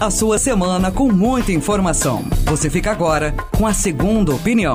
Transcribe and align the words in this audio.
a 0.00 0.10
sua 0.10 0.38
semana 0.38 0.90
com 0.90 1.12
muita 1.12 1.52
informação. 1.52 2.22
Você 2.46 2.70
fica 2.70 2.90
agora 2.90 3.34
com 3.54 3.66
a 3.66 3.74
segunda 3.74 4.34
opinião. 4.34 4.74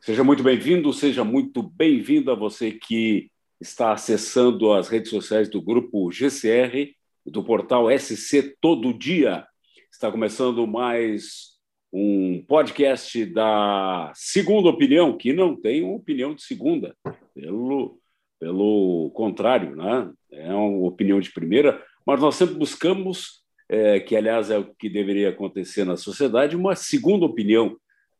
Seja 0.00 0.24
muito 0.24 0.42
bem-vindo, 0.42 0.92
seja 0.92 1.22
muito 1.22 1.62
bem-vinda 1.62 2.34
você 2.34 2.72
que 2.72 3.30
está 3.60 3.92
acessando 3.92 4.72
as 4.72 4.88
redes 4.88 5.08
sociais 5.08 5.48
do 5.48 5.62
grupo 5.62 6.10
GCR, 6.10 6.90
do 7.24 7.44
portal 7.44 7.86
SC 7.96 8.56
Todo 8.60 8.92
Dia. 8.92 9.46
Está 9.88 10.10
começando 10.10 10.66
mais 10.66 11.54
um 11.92 12.44
podcast 12.48 13.24
da 13.26 14.10
Segunda 14.16 14.68
Opinião, 14.68 15.16
que 15.16 15.32
não 15.32 15.54
tem 15.54 15.84
uma 15.84 15.94
opinião 15.94 16.34
de 16.34 16.42
segunda, 16.42 16.92
pelo, 17.32 18.00
pelo 18.40 19.12
contrário, 19.14 19.76
né? 19.76 20.10
é 20.32 20.52
uma 20.52 20.88
opinião 20.88 21.20
de 21.20 21.30
primeira, 21.30 21.80
mas 22.06 22.20
nós 22.20 22.34
sempre 22.36 22.54
buscamos, 22.54 23.42
é, 23.68 23.98
que 24.00 24.14
aliás 24.14 24.50
é 24.50 24.58
o 24.58 24.72
que 24.74 24.88
deveria 24.88 25.30
acontecer 25.30 25.84
na 25.84 25.96
sociedade, 25.96 26.56
uma 26.56 26.76
segunda 26.76 27.26
opinião 27.26 27.76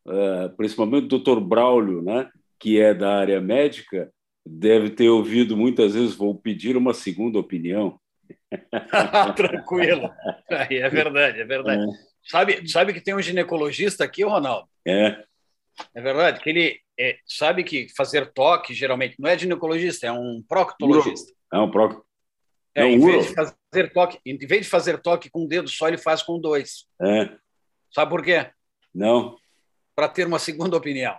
uh, 0.07 0.55
principalmente 0.57 1.05
o 1.05 1.09
doutor 1.09 1.41
Braulio, 1.41 2.03
né, 2.03 2.29
que 2.59 2.81
é 2.81 2.95
da 2.95 3.17
área 3.17 3.41
médica, 3.41 4.11
deve 4.45 4.91
ter 4.91 5.09
ouvido 5.09 5.57
muitas 5.57 5.95
vezes, 5.95 6.15
vou 6.15 6.35
pedir 6.35 6.77
uma 6.77 6.95
segunda 6.95 7.39
opinião. 7.39 7.99
Tranquilo. 9.37 10.11
É 10.49 10.89
verdade, 10.89 11.41
é 11.41 11.45
verdade. 11.45 11.83
É. 11.83 11.87
Sabe, 12.25 12.69
sabe 12.69 12.93
que 12.93 13.01
tem 13.01 13.15
um 13.15 13.23
ginecologista 13.23 14.05
aqui, 14.05 14.25
Ronaldo? 14.25 14.69
É. 14.87 15.25
É 15.95 16.01
verdade, 16.01 16.41
que 16.41 16.49
ele 16.49 16.81
é, 16.99 17.19
sabe 17.27 17.63
que 17.63 17.89
fazer 17.95 18.33
toque, 18.33 18.73
geralmente, 18.73 19.17
não 19.19 19.29
é 19.29 19.37
ginecologista, 19.37 20.07
é 20.07 20.13
um 20.13 20.43
proctologista. 20.49 21.33
É 21.53 21.59
um 21.59 21.71
proc... 21.71 22.03
É, 22.77 22.85
em 22.85 22.99
vez 23.01 23.29
de 23.29 23.35
fazer 23.35 23.93
toque, 23.93 24.21
em 24.25 24.37
vez 24.39 24.63
de 24.63 24.69
fazer 24.69 24.99
toque 25.01 25.31
com 25.31 25.45
um 25.45 25.49
dedo 25.49 25.69
só, 25.69 25.89
ele 25.89 25.99
faz 25.99 26.23
com 26.23 26.39
dois. 26.39 26.87
É. 27.01 27.31
Sabe 27.91 28.11
por 28.11 28.23
quê? 28.23 28.51
Não 28.95 29.37
para 29.97 30.09
ter 30.11 30.27
uma 30.27 30.39
segunda 30.39 30.77
opinião. 30.77 31.17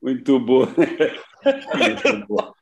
Muito 0.00 0.38
bom. 0.38 0.66
Muito 0.66 2.26
bom. 2.28 2.52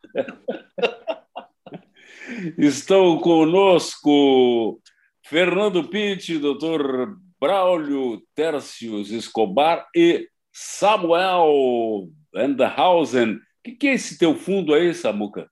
Estão 2.57 3.19
conosco 3.19 4.81
Fernando 5.23 5.85
Pitt, 5.85 6.39
doutor 6.39 7.19
Braulio 7.39 8.23
Tercius 8.35 9.11
Escobar 9.11 9.87
e 9.95 10.27
Samuel 10.61 12.11
Endhausen. 12.35 13.35
O 13.35 13.41
que, 13.63 13.73
que 13.73 13.89
é 13.89 13.95
esse 13.95 14.19
teu 14.19 14.35
fundo 14.35 14.75
aí, 14.75 14.93
Samuca? 14.93 15.49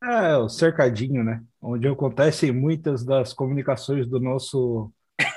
É, 0.00 0.36
o 0.36 0.48
cercadinho, 0.48 1.24
né? 1.24 1.42
Onde 1.60 1.88
acontecem 1.88 2.52
muitas 2.52 3.04
das 3.04 3.32
comunicações 3.32 4.06
do 4.06 4.20
nosso 4.20 4.92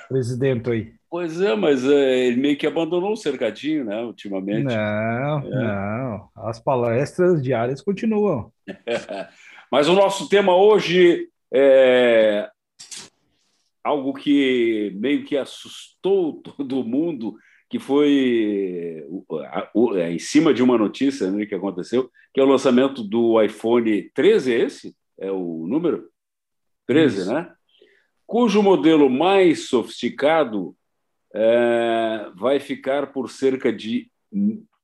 presidente 0.07 0.69
aí. 0.69 0.94
Pois 1.09 1.41
é, 1.41 1.55
mas 1.55 1.83
é, 1.83 2.27
ele 2.27 2.39
meio 2.39 2.57
que 2.57 2.67
abandonou 2.67 3.13
o 3.13 3.17
cercadinho, 3.17 3.83
né, 3.83 4.00
ultimamente. 4.03 4.66
Não, 4.66 5.39
é. 5.39 5.50
não. 5.50 6.30
As 6.35 6.59
palestras 6.59 7.41
diárias 7.41 7.81
continuam. 7.81 8.52
mas 9.72 9.89
o 9.89 9.94
nosso 9.94 10.30
tema 10.30 10.55
hoje 10.55 11.27
é 11.52 12.47
algo 13.83 14.13
que 14.13 14.95
meio 15.00 15.25
que 15.25 15.35
assustou 15.35 16.44
todo 16.57 16.83
mundo 16.83 17.35
que 17.70 17.78
foi 17.78 19.06
é, 19.95 20.12
em 20.12 20.20
cima 20.20 20.53
de 20.53 20.64
uma 20.64 20.78
notícia 20.78 21.30
né, 21.30 21.45
que 21.45 21.53
aconteceu, 21.53 22.09
que 22.34 22.42
é 22.42 22.44
o 22.44 22.48
lançamento 22.48 23.03
do 23.03 23.42
iPhone 23.42 24.09
13, 24.14 24.53
é 24.53 24.59
esse? 24.59 24.95
É 25.20 25.31
o 25.31 25.67
número? 25.67 26.09
13, 26.88 27.22
Isso. 27.22 27.34
né? 27.34 27.53
Cujo 28.25 28.63
modelo 28.63 29.09
mais 29.09 29.68
sofisticado 29.68 30.75
é, 31.34 32.31
vai 32.35 32.59
ficar 32.59 33.12
por 33.13 33.29
cerca 33.29 33.72
de 33.72 34.09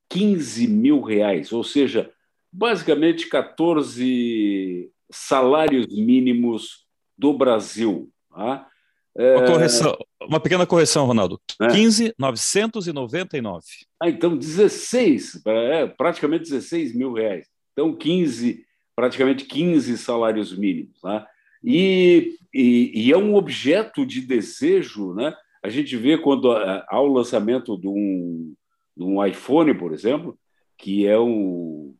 15 0.09 0.68
mil 0.68 1.01
reais, 1.01 1.51
ou 1.51 1.63
seja, 1.63 2.12
basicamente 2.51 3.28
14 3.28 4.91
salários 5.12 5.88
mínimos 5.88 6.85
do 7.18 7.34
Brasil. 7.34 8.12
Tá? 8.29 8.68
Uma, 9.15 9.43
é. 9.43 9.47
correção, 9.47 9.97
uma 10.21 10.39
pequena 10.41 10.65
correção, 10.65 11.05
Ronaldo. 11.05 11.39
É. 11.61 11.67
15,999. 11.67 13.63
Ah, 14.01 14.09
então 14.09 14.35
16, 14.35 15.41
é, 15.45 15.87
praticamente 15.87 16.49
16 16.49 16.93
mil 16.93 17.13
reais. 17.13 17.47
Então 17.71 17.95
15, 17.95 18.65
praticamente 18.95 19.45
15 19.45 19.97
salários 19.97 20.55
mínimos. 20.57 20.99
Né? 21.01 21.25
E, 21.63 22.37
e, 22.53 23.07
e, 23.07 23.11
é 23.11 23.17
um 23.17 23.35
objeto 23.35 24.05
de 24.05 24.21
desejo, 24.21 25.13
né? 25.13 25.33
A 25.63 25.69
gente 25.69 25.95
vê 25.97 26.17
quando 26.17 26.51
há 26.51 27.01
o 27.01 27.07
lançamento 27.07 27.75
de 27.75 27.87
um, 27.87 28.53
de 28.95 29.03
um 29.03 29.25
iPhone, 29.25 29.73
por 29.73 29.93
exemplo, 29.93 30.37
que 30.77 31.07
é 31.07 31.17
um 31.17 31.95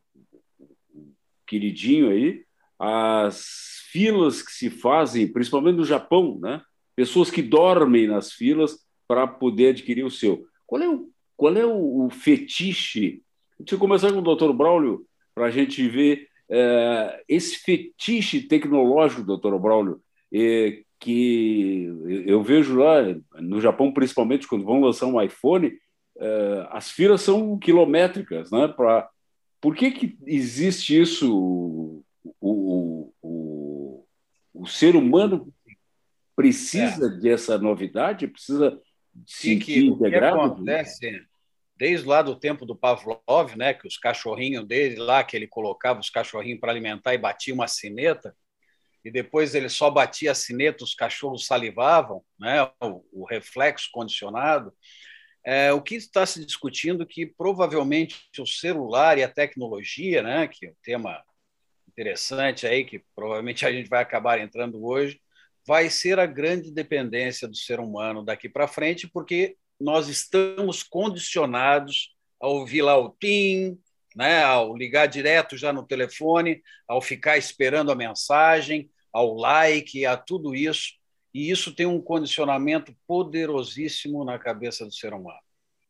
queridinho 1.44 2.10
aí, 2.10 2.44
as 2.78 3.82
filas 3.90 4.42
que 4.42 4.52
se 4.52 4.70
fazem, 4.70 5.26
principalmente 5.26 5.76
no 5.76 5.84
Japão, 5.84 6.38
né? 6.40 6.62
Pessoas 6.96 7.30
que 7.30 7.42
dormem 7.42 8.06
nas 8.06 8.32
filas 8.32 8.78
para 9.06 9.26
poder 9.26 9.68
adquirir 9.68 10.04
o 10.04 10.10
seu. 10.10 10.46
Qual 10.66 10.82
é 10.82 10.88
o, 10.88 11.08
qual 11.36 11.54
é 11.54 11.64
o, 11.64 12.06
o 12.06 12.10
fetiche? 12.10 13.22
Deixa 13.60 13.74
eu 13.74 13.78
começar 13.78 14.12
com 14.12 14.18
o 14.18 14.22
doutor 14.22 14.52
Braulio, 14.52 15.06
para 15.34 15.46
a 15.46 15.50
gente 15.50 15.86
ver 15.86 16.26
é, 16.50 17.22
esse 17.28 17.58
fetiche 17.58 18.40
tecnológico, 18.42 19.22
doutor 19.22 19.58
Braulio, 19.60 20.00
é, 20.32 20.82
que 20.98 21.84
eu 22.26 22.42
vejo 22.42 22.78
lá 22.78 23.02
no 23.38 23.60
Japão, 23.60 23.92
principalmente 23.92 24.48
quando 24.48 24.64
vão 24.64 24.80
lançar 24.80 25.06
um 25.06 25.20
iPhone, 25.20 25.72
é, 26.18 26.66
as 26.70 26.90
filas 26.90 27.20
são 27.20 27.58
quilométricas, 27.58 28.50
né? 28.50 28.66
Pra, 28.68 29.08
por 29.60 29.74
que, 29.74 29.90
que 29.90 30.18
existe 30.26 30.98
isso? 30.98 31.36
O, 31.36 32.04
o, 32.40 33.12
o, 33.22 34.04
o 34.54 34.66
ser 34.66 34.96
humano 34.96 35.52
precisa 36.36 37.06
é. 37.06 37.20
dessa 37.20 37.58
novidade, 37.58 38.28
precisa 38.28 38.78
se. 39.26 39.56
O 39.56 39.98
que 39.98 40.14
acontece 40.14 41.26
desde 41.78 42.06
lá 42.06 42.22
do 42.22 42.34
tempo 42.34 42.64
do 42.64 42.74
Pavlov, 42.74 43.54
né, 43.56 43.74
que 43.74 43.86
os 43.86 43.98
cachorrinhos 43.98 44.66
dele 44.66 44.96
lá, 44.96 45.22
que 45.22 45.36
ele 45.36 45.46
colocava 45.46 46.00
os 46.00 46.08
cachorrinhos 46.08 46.58
para 46.58 46.72
alimentar 46.72 47.14
e 47.14 47.18
batia 47.18 47.52
uma 47.52 47.68
sineta, 47.68 48.34
e 49.04 49.10
depois 49.10 49.54
ele 49.54 49.68
só 49.68 49.90
batia 49.90 50.32
a 50.32 50.34
sineta, 50.34 50.82
os 50.82 50.94
cachorros 50.94 51.46
salivavam, 51.46 52.24
né, 52.40 52.62
o, 52.80 53.04
o 53.12 53.24
reflexo 53.24 53.88
condicionado. 53.92 54.72
É, 55.44 55.72
o 55.72 55.80
que 55.80 55.94
está 55.94 56.26
se 56.26 56.44
discutindo 56.44 57.04
é 57.04 57.06
que 57.06 57.26
provavelmente 57.26 58.16
o 58.38 58.46
celular 58.46 59.16
e 59.16 59.22
a 59.22 59.28
tecnologia, 59.28 60.22
né, 60.22 60.48
que 60.48 60.66
é 60.66 60.70
um 60.70 60.76
tema 60.82 61.22
interessante 61.88 62.66
aí, 62.66 62.84
que 62.84 63.04
provavelmente 63.14 63.64
a 63.64 63.70
gente 63.70 63.88
vai 63.88 64.02
acabar 64.02 64.40
entrando 64.40 64.84
hoje, 64.84 65.20
vai 65.66 65.90
ser 65.90 66.18
a 66.18 66.26
grande 66.26 66.70
dependência 66.70 67.48
do 67.48 67.56
ser 67.56 67.80
humano 67.80 68.24
daqui 68.24 68.48
para 68.48 68.68
frente, 68.68 69.08
porque 69.08 69.56
nós 69.80 70.08
estamos 70.08 70.82
condicionados 70.82 72.14
a 72.40 72.48
ouvir 72.48 72.82
lá 72.82 72.96
o 72.96 73.10
TIM, 73.10 73.78
né, 74.14 74.42
ao 74.42 74.76
ligar 74.76 75.06
direto 75.06 75.56
já 75.56 75.72
no 75.72 75.86
telefone, 75.86 76.62
ao 76.88 77.02
ficar 77.02 77.36
esperando 77.36 77.90
a 77.90 77.96
mensagem, 77.96 78.90
ao 79.12 79.34
like, 79.34 80.06
a 80.06 80.16
tudo 80.16 80.54
isso. 80.54 80.94
E 81.34 81.50
isso 81.50 81.74
tem 81.74 81.84
um 81.84 82.00
condicionamento 82.00 82.96
poderosíssimo 83.06 84.24
na 84.24 84.38
cabeça 84.38 84.86
do 84.86 84.94
ser 84.94 85.12
humano. 85.12 85.38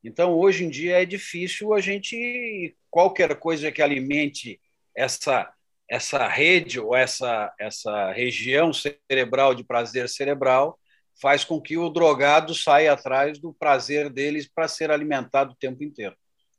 Então, 0.02 0.32
hoje 0.34 0.64
em 0.64 0.70
dia, 0.70 1.02
é 1.02 1.04
difícil 1.04 1.72
a 1.72 1.80
gente, 1.80 2.76
qualquer 2.90 3.36
coisa 3.38 3.70
que 3.70 3.82
alimente 3.82 4.60
essa 4.94 5.52
essa 5.88 6.26
rede 6.26 6.80
ou 6.80 6.94
essa, 6.94 7.52
essa 7.58 8.12
região 8.12 8.72
cerebral 8.72 9.54
de 9.54 9.64
prazer 9.64 10.08
cerebral 10.08 10.78
faz 11.20 11.44
com 11.44 11.60
que 11.60 11.78
o 11.78 11.88
drogado 11.88 12.54
saia 12.54 12.92
atrás 12.92 13.38
do 13.38 13.54
prazer 13.54 14.10
deles 14.10 14.48
para 14.52 14.68
ser 14.68 14.90
alimentado 14.90 15.52
o 15.52 15.56
tempo 15.56 15.82
inteiro. 15.82 16.14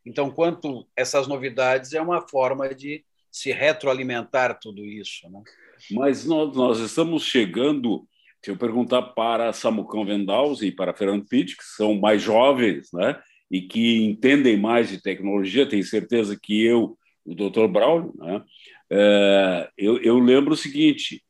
Então, 0.05 0.31
quanto 0.31 0.87
essas 0.95 1.27
novidades 1.27 1.93
é 1.93 2.01
uma 2.01 2.27
forma 2.27 2.73
de 2.73 3.03
se 3.31 3.51
retroalimentar 3.51 4.57
tudo 4.59 4.83
isso. 4.85 5.29
Né? 5.29 5.43
Mas 5.91 6.25
nós, 6.25 6.55
nós 6.55 6.79
estamos 6.79 7.23
chegando, 7.23 8.07
se 8.43 8.49
eu 8.49 8.57
perguntar 8.57 9.01
para 9.01 9.53
Samucão 9.53 10.05
Vendaus 10.05 10.61
e 10.61 10.71
para 10.71 10.93
Fernando 10.93 11.27
Pitt, 11.27 11.55
que 11.55 11.63
são 11.63 11.95
mais 11.95 12.21
jovens 12.21 12.87
né, 12.93 13.19
e 13.51 13.61
que 13.61 14.03
entendem 14.05 14.57
mais 14.57 14.89
de 14.89 15.01
tecnologia, 15.01 15.69
tenho 15.69 15.83
certeza 15.83 16.39
que 16.41 16.63
eu, 16.65 16.97
o 17.25 17.35
doutor 17.35 17.67
Braulio, 17.67 18.13
né, 18.17 18.41
é, 18.89 19.69
eu, 19.77 19.97
eu, 20.01 20.19
lembro 20.19 20.53
o 20.53 20.57
seguinte: 20.57 21.23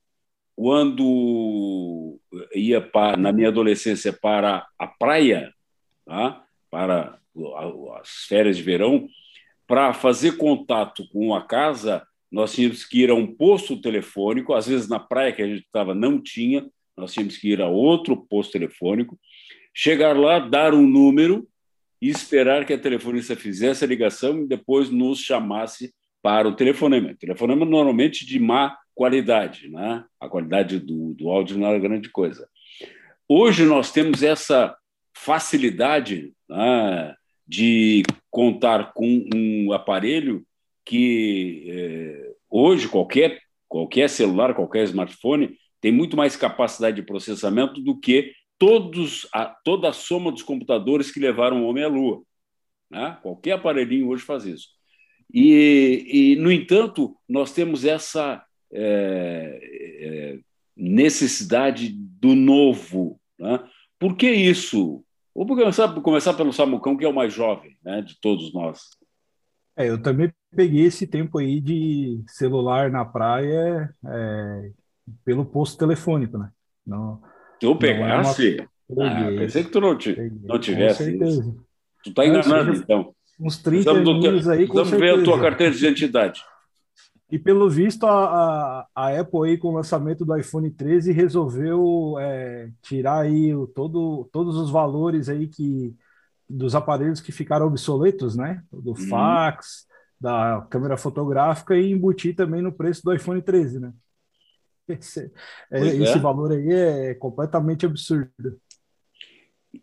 quando 0.55 2.19
ia 2.53 2.81
para, 2.81 3.17
na 3.17 3.31
minha 3.31 3.49
adolescência 3.49 4.13
para 4.13 4.67
a 4.77 4.87
praia, 4.87 5.53
tá? 6.05 6.43
para 6.69 7.19
as 7.99 8.25
férias 8.27 8.57
de 8.57 8.63
verão, 8.63 9.07
para 9.67 9.93
fazer 9.93 10.37
contato 10.37 11.07
com 11.09 11.35
a 11.35 11.45
casa, 11.45 12.05
nós 12.31 12.53
tínhamos 12.53 12.85
que 12.85 13.03
ir 13.03 13.09
a 13.09 13.15
um 13.15 13.27
posto 13.27 13.79
telefônico, 13.79 14.53
às 14.53 14.67
vezes 14.67 14.87
na 14.87 14.99
praia 14.99 15.31
que 15.31 15.41
a 15.41 15.47
gente 15.47 15.63
estava 15.63 15.93
não 15.93 16.21
tinha, 16.21 16.67
nós 16.95 17.13
tínhamos 17.13 17.37
que 17.37 17.49
ir 17.49 17.61
a 17.61 17.67
outro 17.67 18.17
posto 18.17 18.53
telefônico, 18.53 19.19
chegar 19.73 20.17
lá, 20.17 20.39
dar 20.39 20.73
um 20.73 20.85
número 20.85 21.47
e 22.01 22.09
esperar 22.09 22.65
que 22.65 22.73
a 22.73 22.77
telefonista 22.77 23.35
fizesse 23.35 23.83
a 23.83 23.87
ligação 23.87 24.41
e 24.41 24.47
depois 24.47 24.89
nos 24.89 25.19
chamasse 25.19 25.93
para 26.27 26.49
o 26.49 26.53
telefonema. 26.53 27.11
O 27.11 27.15
telefonema 27.15 27.65
normalmente 27.65 28.25
de 28.25 28.37
má 28.37 28.77
qualidade, 28.93 29.69
né? 29.69 30.03
a 30.19 30.27
qualidade 30.27 30.77
do, 30.77 31.13
do 31.13 31.29
áudio 31.29 31.57
não 31.57 31.67
era 31.67 31.79
grande 31.79 32.09
coisa. 32.09 32.49
Hoje 33.29 33.63
nós 33.63 33.93
temos 33.93 34.21
essa 34.21 34.75
facilidade 35.15 36.33
né, 36.49 37.15
de 37.47 38.03
contar 38.29 38.91
com 38.93 39.25
um 39.33 39.71
aparelho 39.71 40.45
que 40.83 41.65
eh, 41.69 42.33
hoje 42.49 42.89
qualquer, 42.89 43.39
qualquer 43.65 44.09
celular, 44.09 44.53
qualquer 44.53 44.83
smartphone 44.83 45.57
tem 45.79 45.93
muito 45.93 46.17
mais 46.17 46.35
capacidade 46.35 46.97
de 46.97 47.07
processamento 47.07 47.79
do 47.79 47.97
que 47.97 48.33
todos 48.59 49.25
a, 49.33 49.45
toda 49.45 49.87
a 49.87 49.93
soma 49.93 50.29
dos 50.29 50.43
computadores 50.43 51.09
que 51.09 51.21
levaram 51.21 51.63
o 51.63 51.69
homem 51.69 51.85
à 51.85 51.87
Lua. 51.87 52.21
Né? 52.91 53.17
Qualquer 53.21 53.53
aparelhinho 53.53 54.09
hoje 54.09 54.25
faz 54.25 54.45
isso. 54.45 54.76
E, 55.33 56.33
e 56.33 56.35
no 56.37 56.51
entanto, 56.51 57.15
nós 57.27 57.51
temos 57.53 57.85
essa 57.85 58.43
é, 58.71 59.59
é, 59.61 60.39
necessidade 60.75 61.89
do 61.89 62.35
novo. 62.35 63.19
Né? 63.37 63.59
Por 63.99 64.15
que 64.15 64.29
isso? 64.29 65.03
Vou 65.35 65.45
começar, 65.45 65.93
começar 66.01 66.33
pelo 66.33 66.53
Samucão, 66.53 66.97
que 66.97 67.05
é 67.05 67.09
o 67.09 67.13
mais 67.13 67.33
jovem 67.33 67.77
né, 67.83 68.01
de 68.01 68.19
todos 68.19 68.53
nós. 68.53 68.81
É, 69.75 69.89
eu 69.89 70.01
também 70.01 70.33
peguei 70.55 70.85
esse 70.85 71.05
tempo 71.05 71.37
aí 71.37 71.61
de 71.61 72.23
celular 72.27 72.89
na 72.89 73.05
praia 73.05 73.93
é, 74.05 74.71
pelo 75.23 75.45
posto 75.45 75.77
telefônico, 75.77 76.37
né? 76.37 76.49
Não, 76.85 77.21
Tu 77.59 77.75
pegasse? 77.75 78.57
É 78.57 78.93
uma... 78.93 79.27
ah, 79.27 79.29
pensei 79.29 79.63
que 79.63 79.71
tu 79.71 79.81
não, 79.81 79.97
te, 79.97 80.15
não 80.43 80.59
tivesse. 80.59 81.17
Tu 82.03 82.09
está 82.09 82.25
enganando, 82.25 82.73
então. 82.73 83.13
Uns 83.39 83.57
30 83.57 83.91
anos 83.91 84.47
aí, 84.47 84.67
com 84.67 84.73
Vamos 84.73 84.89
ver 84.91 85.19
a 85.19 85.23
tua 85.23 85.39
carteira 85.39 85.73
de 85.73 85.85
identidade. 85.85 86.43
E 87.29 87.37
pelo 87.37 87.69
visto, 87.69 88.05
a, 88.05 88.25
a, 88.25 88.87
a, 88.95 89.19
Apple 89.19 89.49
aí 89.49 89.57
com 89.57 89.69
o 89.69 89.75
lançamento 89.75 90.23
do 90.23 90.35
iPhone 90.37 90.71
13 90.71 91.11
resolveu 91.11 92.15
é, 92.19 92.69
tirar 92.81 93.19
aí 93.19 93.53
o, 93.53 93.67
todo, 93.67 94.29
todos 94.31 94.55
os 94.55 94.71
valores 94.71 95.27
aí 95.27 95.47
que 95.47 95.93
dos 96.49 96.73
aparelhos 96.73 97.19
que 97.19 97.33
ficaram 97.33 97.67
obsoletos, 97.67 98.37
né? 98.37 98.63
Do 98.71 98.91
uhum. 98.91 98.95
fax, 98.95 99.85
da 100.19 100.65
câmera 100.69 100.95
fotográfica 100.95 101.75
e 101.75 101.91
embutir 101.91 102.33
também 102.33 102.61
no 102.61 102.71
preço 102.71 103.03
do 103.03 103.13
iPhone 103.13 103.41
13, 103.41 103.79
né? 103.79 103.93
Esse, 104.87 105.29
é, 105.69 105.85
esse 105.85 106.17
é. 106.17 106.19
valor 106.19 106.49
aí 106.49 106.71
é 106.71 107.13
completamente 107.13 107.85
absurdo. 107.85 108.57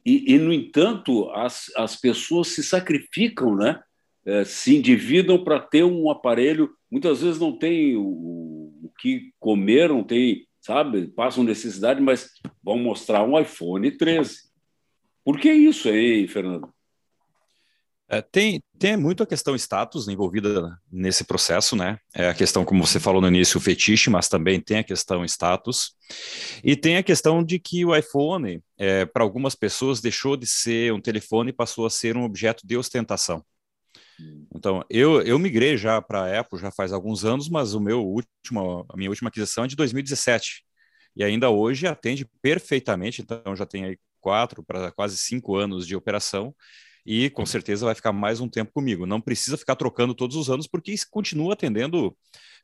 E, 0.05 0.35
e, 0.35 0.39
no 0.39 0.53
entanto, 0.53 1.31
as, 1.31 1.71
as 1.77 1.97
pessoas 1.97 2.49
se 2.49 2.63
sacrificam, 2.63 3.55
né? 3.55 3.81
É, 4.27 4.45
se 4.45 4.75
endividam 4.77 5.43
para 5.45 5.61
ter 5.61 5.85
um 5.85 6.11
aparelho. 6.11 6.71
Muitas 6.91 7.23
vezes 7.23 7.39
não 7.39 7.57
tem 7.57 7.95
o, 7.95 8.03
o, 8.03 8.93
que 8.99 9.33
comer, 9.39 9.91
não 9.91 10.03
tem, 10.03 10.47
sabe? 10.61 11.09
Passam 11.09 11.45
necessidade, 11.45 12.01
mas 12.01 12.31
vão 12.63 12.79
mostrar 12.79 13.23
um 13.23 13.39
iPhone 13.39 13.91
13. 13.91 14.45
Por 15.23 15.39
que 15.39 15.53
isso 15.53 15.89
aí, 15.89 16.27
Fernando? 16.27 16.74
É, 18.07 18.21
tem, 18.21 18.63
tem 18.79 18.97
muito 18.99 19.23
a 19.23 19.27
questão 19.27 19.55
status 19.57 20.09
envolvida 20.09 20.79
nesse 20.93 21.25
processo, 21.25 21.75
né? 21.75 21.99
É 22.15 22.29
a 22.29 22.35
questão, 22.35 22.65
como 22.65 22.87
você 22.87 23.01
falou 23.01 23.21
no 23.21 23.29
início, 23.29 23.57
o 23.59 23.61
fetiche, 23.61 24.11
mas 24.11 24.29
também 24.29 24.61
tem 24.61 24.79
a 24.79 24.85
questão 24.85 25.25
status. 25.25 25.97
E 26.63 26.77
tem 26.77 26.99
a 26.99 27.03
questão 27.03 27.43
de 27.43 27.59
que 27.59 27.85
o 27.85 27.97
iPhone, 27.97 28.63
é, 28.77 29.07
para 29.07 29.23
algumas 29.23 29.55
pessoas, 29.55 30.01
deixou 30.03 30.37
de 30.37 30.47
ser 30.47 30.93
um 30.93 31.01
telefone 31.01 31.51
e 31.51 31.53
passou 31.55 31.87
a 31.87 31.91
ser 31.91 32.17
um 32.17 32.25
objeto 32.25 32.67
de 32.67 32.77
ostentação. 32.77 33.43
Então, 34.55 34.85
eu, 34.89 35.21
eu 35.23 35.39
migrei 35.39 35.77
já 35.77 36.01
para 36.01 36.23
a 36.23 36.41
Apple 36.41 36.59
já 36.59 36.71
faz 36.71 36.93
alguns 36.93 37.25
anos, 37.25 37.49
mas 37.49 37.75
o 37.75 37.81
meu 37.81 38.03
último, 38.05 38.87
a 38.89 38.97
minha 38.97 39.11
última 39.11 39.29
aquisição 39.29 39.65
é 39.65 39.67
de 39.67 39.77
2017. 39.77 40.65
E 41.17 41.25
ainda 41.25 41.51
hoje 41.51 41.87
atende 41.87 42.27
perfeitamente, 42.43 43.23
então 43.23 43.55
já 43.57 43.67
tem 43.67 43.85
aí 43.85 43.99
quatro 44.21 44.63
para 44.65 44.91
quase 44.93 45.17
cinco 45.17 45.57
anos 45.57 45.87
de 45.87 45.95
operação 45.95 46.55
e 47.05 47.29
com 47.31 47.45
certeza 47.45 47.87
vai 47.87 47.95
ficar 47.95 48.13
mais 48.13 48.41
um 48.41 48.49
tempo 48.49 48.73
comigo. 48.73 49.07
Não 49.07 49.21
precisa 49.21 49.57
ficar 49.57 49.77
trocando 49.77 50.15
todos 50.15 50.37
os 50.37 50.49
anos, 50.49 50.67
porque 50.67 50.95
continua 51.11 51.53
atendendo 51.53 52.17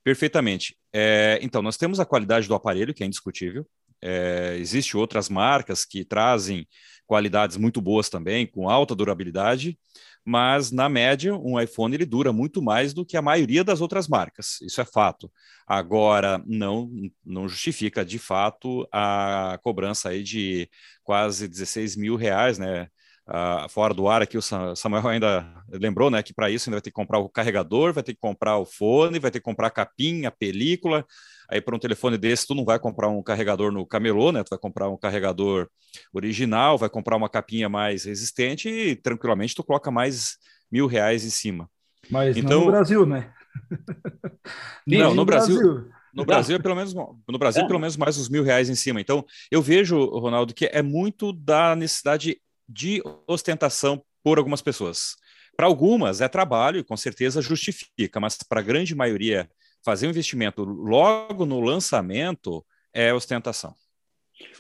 perfeitamente. 0.03 0.77
É, 0.93 1.39
então, 1.43 1.63
nós 1.63 1.77
temos 1.77 2.01
a 2.01 2.07
qualidade 2.07 2.49
do 2.49 2.55
aparelho, 2.55 2.95
que 2.95 3.03
é 3.03 3.07
indiscutível. 3.07 3.67
É, 4.03 4.57
Existem 4.59 4.99
outras 4.99 5.29
marcas 5.29 5.85
que 5.85 6.05
trazem 6.05 6.67
qualidades 7.07 7.57
muito 7.57 7.81
boas 7.81 8.09
também, 8.09 8.47
com 8.47 8.71
alta 8.71 8.95
durabilidade, 8.95 9.77
mas 10.25 10.71
na 10.71 10.89
média, 10.89 11.35
um 11.35 11.61
iPhone 11.61 11.95
ele 11.95 12.07
dura 12.07 12.33
muito 12.33 12.63
mais 12.63 12.95
do 12.95 13.05
que 13.05 13.17
a 13.17 13.23
maioria 13.23 13.65
das 13.65 13.81
outras 13.81 14.07
marcas. 14.07 14.61
Isso 14.63 14.81
é 14.81 14.85
fato. 14.85 15.31
Agora, 15.67 16.43
não, 16.47 16.89
não 17.25 17.49
justifica 17.49 18.05
de 18.05 18.19
fato 18.19 18.87
a 18.93 19.59
cobrança 19.63 20.11
aí 20.11 20.23
de 20.23 20.69
quase 21.03 21.49
16 21.49 21.97
mil 21.97 22.17
reais, 22.17 22.59
né? 22.59 22.89
Uh, 23.31 23.69
fora 23.69 23.95
do 23.95 24.09
ar 24.09 24.23
aqui, 24.23 24.37
o 24.37 24.43
Samuel 24.43 25.09
ainda 25.09 25.47
lembrou, 25.71 26.11
né, 26.11 26.23
que 26.23 26.35
para 26.35 26.51
isso 26.51 26.69
ainda 26.69 26.77
vai 26.77 26.83
ter 26.83 26.91
que 26.91 26.95
comprar 26.95 27.19
o 27.19 27.29
carregador, 27.29 27.93
vai 27.93 28.03
ter 28.03 28.15
que 28.15 28.21
comprar 28.21 28.59
o 28.59 28.67
fone, 28.67 29.19
vai 29.19 29.31
ter 29.31 29.39
que 29.39 29.45
comprar 29.45 29.69
a 29.69 29.71
capinha, 29.71 30.29
a 30.29 30.33
película. 30.33 31.05
Aí 31.49 31.61
para 31.61 31.75
um 31.75 31.79
telefone 31.79 32.17
desse, 32.17 32.47
tu 32.47 32.55
não 32.55 32.65
vai 32.65 32.79
comprar 32.79 33.09
um 33.09 33.23
carregador 33.23 33.73
no 33.73 33.85
camelô, 33.87 34.31
né? 34.31 34.43
Tu 34.45 34.51
vai 34.51 34.59
comprar 34.59 34.89
um 34.89 34.97
carregador 34.97 35.69
original, 36.13 36.79
vai 36.79 36.89
comprar 36.89 37.17
uma 37.17 37.29
capinha 37.29 37.69
mais 37.69 38.05
resistente 38.05 38.69
e 38.69 38.95
tranquilamente 38.95 39.55
tu 39.55 39.65
coloca 39.65 39.91
mais 39.91 40.37
mil 40.71 40.87
reais 40.87 41.25
em 41.25 41.31
cima. 41.31 41.69
Mas 42.09 42.37
então, 42.37 42.61
não 42.61 42.67
no 42.67 42.71
Brasil, 42.71 43.07
né? 43.07 43.33
não, 44.87 45.15
no 45.15 45.25
Brasil. 45.25 45.57
Brasil. 45.57 45.91
No 46.13 46.25
Brasil 46.25 46.57
é 46.57 46.59
pelo 46.59 46.75
menos 46.75 46.93
no 46.93 47.39
Brasil 47.39 47.63
é. 47.63 47.67
pelo 47.67 47.79
menos 47.79 47.97
mais 47.97 48.19
uns 48.19 48.29
mil 48.29 48.43
reais 48.43 48.69
em 48.69 48.75
cima. 48.75 49.01
Então 49.01 49.25
eu 49.51 49.63
vejo, 49.63 50.05
Ronaldo, 50.07 50.53
que 50.53 50.67
é 50.67 50.83
muito 50.83 51.33
da 51.33 51.77
necessidade 51.77 52.41
de 52.71 53.03
ostentação 53.27 54.03
por 54.23 54.39
algumas 54.39 54.63
pessoas. 54.63 55.17
Para 55.57 55.67
algumas 55.67 56.21
é 56.21 56.29
trabalho 56.29 56.79
e 56.79 56.85
com 56.85 56.97
certeza 56.97 57.43
justifica, 57.43 58.21
mas 58.21 58.39
para 58.49 58.61
a 58.61 58.65
grande 58.65 58.95
maioria 58.95 59.51
fazer 59.85 60.07
um 60.07 60.11
investimento 60.11 60.63
logo 60.65 61.45
no 61.45 61.61
lançamento 61.61 62.65
é 62.95 63.13
ostentação. 63.13 63.75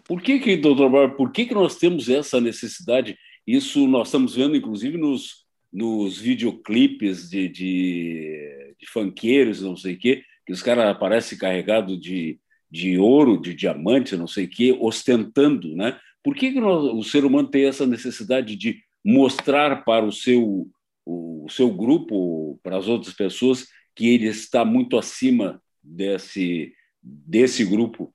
Por 0.04 0.20
que 0.20 0.38
que, 0.40 0.56
doutor 0.56 0.90
Barber, 0.90 1.16
por 1.16 1.32
que 1.32 1.46
que 1.46 1.54
nós 1.54 1.76
temos 1.76 2.08
essa 2.08 2.40
necessidade? 2.40 3.16
Isso 3.46 3.86
nós 3.86 4.08
estamos 4.08 4.34
vendo, 4.34 4.56
inclusive, 4.56 4.98
nos, 4.98 5.46
nos 5.72 6.18
videoclipes 6.18 7.30
de, 7.30 7.48
de, 7.48 8.74
de 8.78 8.86
funkeiros, 8.86 9.62
não 9.62 9.76
sei 9.76 9.94
o 9.94 9.98
quê, 9.98 10.22
que 10.46 10.52
os 10.52 10.62
caras 10.62 10.86
aparecem 10.86 11.38
carregados 11.38 11.98
de, 11.98 12.38
de 12.70 12.98
ouro, 12.98 13.40
de 13.40 13.54
diamante, 13.54 14.16
não 14.16 14.26
sei 14.26 14.44
o 14.44 14.50
quê, 14.50 14.76
ostentando, 14.78 15.74
né? 15.74 15.98
Por 16.22 16.34
que, 16.34 16.52
que 16.52 16.60
nós, 16.60 16.84
o 16.84 17.02
ser 17.02 17.24
humano 17.24 17.48
tem 17.48 17.66
essa 17.66 17.86
necessidade 17.86 18.56
de 18.56 18.82
mostrar 19.04 19.84
para 19.84 20.04
o 20.04 20.12
seu, 20.12 20.68
o, 21.04 21.46
seu 21.48 21.72
grupo, 21.72 22.58
para 22.62 22.76
as 22.76 22.86
outras 22.88 23.14
pessoas, 23.14 23.66
que 23.94 24.14
ele 24.14 24.26
está 24.26 24.64
muito 24.64 24.98
acima 24.98 25.62
desse, 25.82 26.74
desse 27.02 27.64
grupo? 27.64 28.14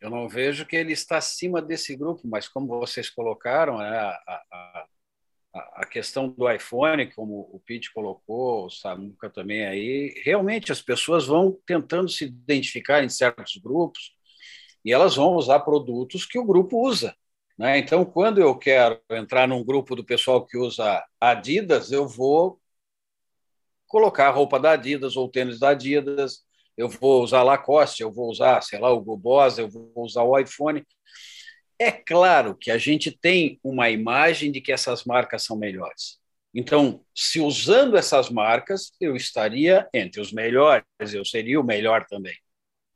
Eu 0.00 0.10
não 0.10 0.28
vejo 0.28 0.66
que 0.66 0.76
ele 0.76 0.92
está 0.92 1.18
acima 1.18 1.60
desse 1.60 1.96
grupo, 1.96 2.22
mas 2.24 2.48
como 2.48 2.66
vocês 2.78 3.10
colocaram, 3.10 3.82
é, 3.82 3.98
a, 3.98 4.42
a, 4.52 4.86
a, 5.54 5.86
questão 5.86 6.28
do 6.28 6.50
iPhone, 6.50 7.10
como 7.12 7.48
o 7.52 7.60
Pete 7.64 7.92
colocou, 7.92 8.66
o 8.66 8.70
Samuca 8.70 9.28
também 9.28 9.66
aí, 9.66 10.14
realmente 10.24 10.70
as 10.70 10.80
pessoas 10.80 11.26
vão 11.26 11.58
tentando 11.66 12.08
se 12.08 12.24
identificar 12.24 13.02
em 13.02 13.08
certos 13.08 13.56
grupos, 13.56 14.16
e 14.84 14.92
elas 14.92 15.16
vão 15.16 15.34
usar 15.34 15.60
produtos 15.60 16.24
que 16.24 16.38
o 16.38 16.44
grupo 16.44 16.80
usa. 16.86 17.14
Né? 17.58 17.78
Então, 17.78 18.04
quando 18.04 18.40
eu 18.40 18.56
quero 18.56 19.00
entrar 19.10 19.48
num 19.48 19.64
grupo 19.64 19.96
do 19.96 20.04
pessoal 20.04 20.44
que 20.46 20.56
usa 20.56 21.04
Adidas, 21.20 21.90
eu 21.90 22.06
vou 22.06 22.60
colocar 23.86 24.28
a 24.28 24.32
roupa 24.32 24.60
da 24.60 24.72
Adidas 24.72 25.16
ou 25.16 25.28
tênis 25.28 25.58
da 25.58 25.70
Adidas, 25.70 26.44
eu 26.76 26.88
vou 26.88 27.22
usar 27.22 27.42
Lacoste, 27.42 28.02
eu 28.02 28.12
vou 28.12 28.30
usar, 28.30 28.62
sei 28.62 28.78
lá, 28.78 28.92
o 28.92 29.00
Bobosa, 29.00 29.62
eu 29.62 29.68
vou 29.68 29.90
usar 29.96 30.22
o 30.22 30.38
iPhone. 30.38 30.86
É 31.78 31.90
claro 31.90 32.54
que 32.54 32.70
a 32.70 32.78
gente 32.78 33.10
tem 33.10 33.58
uma 33.64 33.90
imagem 33.90 34.52
de 34.52 34.60
que 34.60 34.70
essas 34.70 35.04
marcas 35.04 35.44
são 35.44 35.56
melhores. 35.56 36.18
Então, 36.54 37.04
se 37.14 37.40
usando 37.40 37.96
essas 37.96 38.30
marcas, 38.30 38.92
eu 39.00 39.16
estaria 39.16 39.88
entre 39.92 40.20
os 40.20 40.32
melhores, 40.32 40.84
eu 41.12 41.24
seria 41.24 41.60
o 41.60 41.64
melhor 41.64 42.06
também. 42.06 42.36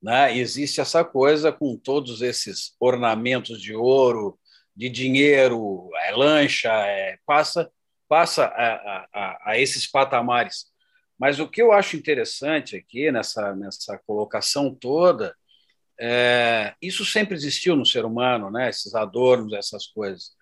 Né? 0.02 0.36
Existe 0.36 0.80
essa 0.80 1.04
coisa 1.04 1.52
com 1.52 1.76
todos 1.76 2.22
esses 2.22 2.74
ornamentos 2.80 3.60
de 3.60 3.74
ouro, 3.74 4.38
de 4.74 4.88
dinheiro, 4.88 5.88
é 6.04 6.10
lancha, 6.10 6.70
é, 6.70 7.18
passa 7.24 7.70
passa 8.08 8.44
a, 8.44 9.06
a, 9.10 9.38
a, 9.52 9.58
esses 9.58 9.86
patamares. 9.86 10.66
Mas 11.18 11.40
o 11.40 11.48
que 11.48 11.62
eu 11.62 11.72
acho 11.72 11.96
interessante 11.96 12.76
aqui 12.76 13.10
nessa, 13.10 13.56
nessa 13.56 13.96
colocação 14.06 14.74
toda, 14.74 15.34
é, 15.98 16.74
isso 16.82 17.06
sempre 17.06 17.34
existiu 17.34 17.74
no 17.74 17.86
ser 17.86 18.04
humano, 18.04 18.50
né? 18.50 18.68
esses 18.68 18.94
adornos, 18.94 19.54
essas 19.54 19.86
coisas. 19.86 20.32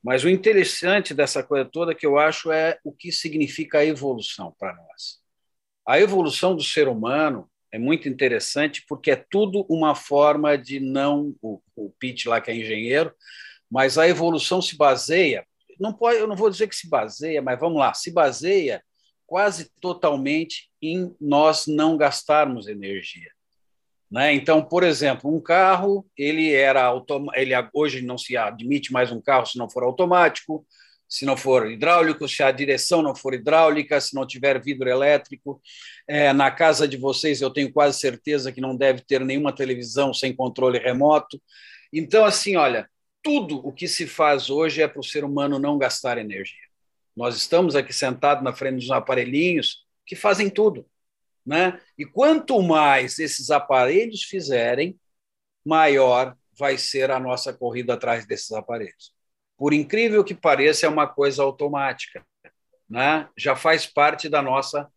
Mas 0.00 0.22
o 0.22 0.28
interessante 0.28 1.12
dessa 1.12 1.42
coisa 1.42 1.64
toda 1.64 1.96
que 1.96 2.06
eu 2.06 2.16
acho 2.16 2.52
é 2.52 2.78
o 2.84 2.92
que 2.92 3.10
significa 3.10 3.78
a 3.78 3.84
evolução 3.84 4.54
para 4.56 4.72
nós. 4.72 5.18
A 5.84 5.98
evolução 5.98 6.54
do 6.54 6.62
ser 6.62 6.86
humano 6.86 7.50
é 7.72 7.78
muito 7.78 8.08
interessante 8.08 8.84
porque 8.88 9.10
é 9.10 9.24
tudo 9.30 9.66
uma 9.68 9.94
forma 9.94 10.56
de 10.56 10.80
não 10.80 11.34
o, 11.42 11.60
o 11.74 11.90
Pete 11.98 12.28
lá 12.28 12.40
que 12.40 12.50
é 12.50 12.56
engenheiro, 12.56 13.12
mas 13.70 13.98
a 13.98 14.08
evolução 14.08 14.62
se 14.62 14.76
baseia 14.76 15.44
não 15.78 15.92
pode, 15.92 16.18
eu 16.18 16.26
não 16.26 16.36
vou 16.36 16.50
dizer 16.50 16.68
que 16.68 16.76
se 16.76 16.88
baseia, 16.88 17.42
mas 17.42 17.58
vamos 17.58 17.78
lá, 17.78 17.92
se 17.94 18.10
baseia 18.10 18.82
quase 19.26 19.70
totalmente 19.80 20.70
em 20.80 21.14
nós 21.20 21.66
não 21.66 21.96
gastarmos 21.96 22.68
energia. 22.68 23.30
Né? 24.10 24.32
Então, 24.34 24.62
por 24.62 24.84
exemplo, 24.84 25.34
um 25.34 25.40
carro, 25.40 26.06
ele 26.16 26.52
era 26.52 26.92
ele 27.34 27.52
hoje 27.74 28.02
não 28.02 28.16
se 28.16 28.36
admite 28.36 28.92
mais 28.92 29.10
um 29.10 29.20
carro 29.20 29.46
se 29.46 29.58
não 29.58 29.68
for 29.68 29.82
automático, 29.82 30.64
se 31.08 31.24
não 31.24 31.36
for 31.36 31.70
hidráulico, 31.70 32.28
se 32.28 32.42
a 32.42 32.50
direção 32.50 33.02
não 33.02 33.14
for 33.14 33.34
hidráulica, 33.34 34.00
se 34.00 34.14
não 34.14 34.26
tiver 34.26 34.60
vidro 34.60 34.88
elétrico. 34.88 35.60
É, 36.08 36.32
na 36.32 36.50
casa 36.50 36.86
de 36.88 36.96
vocês, 36.96 37.40
eu 37.40 37.50
tenho 37.50 37.72
quase 37.72 37.98
certeza 38.00 38.52
que 38.52 38.60
não 38.60 38.76
deve 38.76 39.02
ter 39.02 39.24
nenhuma 39.24 39.54
televisão 39.54 40.12
sem 40.12 40.34
controle 40.34 40.78
remoto. 40.78 41.40
Então, 41.92 42.24
assim, 42.24 42.56
olha, 42.56 42.88
tudo 43.22 43.58
o 43.66 43.72
que 43.72 43.88
se 43.88 44.06
faz 44.06 44.50
hoje 44.50 44.82
é 44.82 44.88
para 44.88 45.00
o 45.00 45.04
ser 45.04 45.24
humano 45.24 45.58
não 45.58 45.78
gastar 45.78 46.18
energia. 46.18 46.66
Nós 47.16 47.36
estamos 47.36 47.74
aqui 47.74 47.92
sentados 47.92 48.44
na 48.44 48.52
frente 48.52 48.80
dos 48.80 48.90
aparelhinhos 48.90 49.84
que 50.04 50.14
fazem 50.14 50.50
tudo. 50.50 50.86
Né? 51.44 51.80
E 51.96 52.04
quanto 52.04 52.60
mais 52.60 53.18
esses 53.18 53.50
aparelhos 53.50 54.24
fizerem, 54.24 54.98
maior 55.64 56.36
vai 56.58 56.76
ser 56.76 57.10
a 57.10 57.20
nossa 57.20 57.52
corrida 57.52 57.94
atrás 57.94 58.26
desses 58.26 58.52
aparelhos. 58.52 59.15
Por 59.56 59.72
incrível 59.72 60.22
que 60.22 60.34
pareça, 60.34 60.86
é 60.86 60.88
uma 60.88 61.06
coisa 61.06 61.42
automática. 61.42 62.24
Né? 62.88 63.28
Já 63.36 63.56
faz 63.56 63.86
parte 63.86 64.28
da 64.28 64.42
nossa 64.42 64.90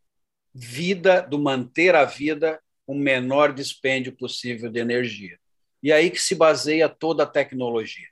vida, 0.53 1.21
do 1.21 1.39
manter 1.39 1.95
a 1.95 2.05
vida 2.05 2.61
com 2.85 2.95
o 2.95 2.99
menor 2.99 3.53
dispêndio 3.53 4.15
possível 4.15 4.69
de 4.69 4.79
energia. 4.79 5.37
E 5.81 5.91
aí 5.91 6.09
que 6.09 6.19
se 6.19 6.35
baseia 6.35 6.89
toda 6.89 7.23
a 7.23 7.27
tecnologia. 7.27 8.07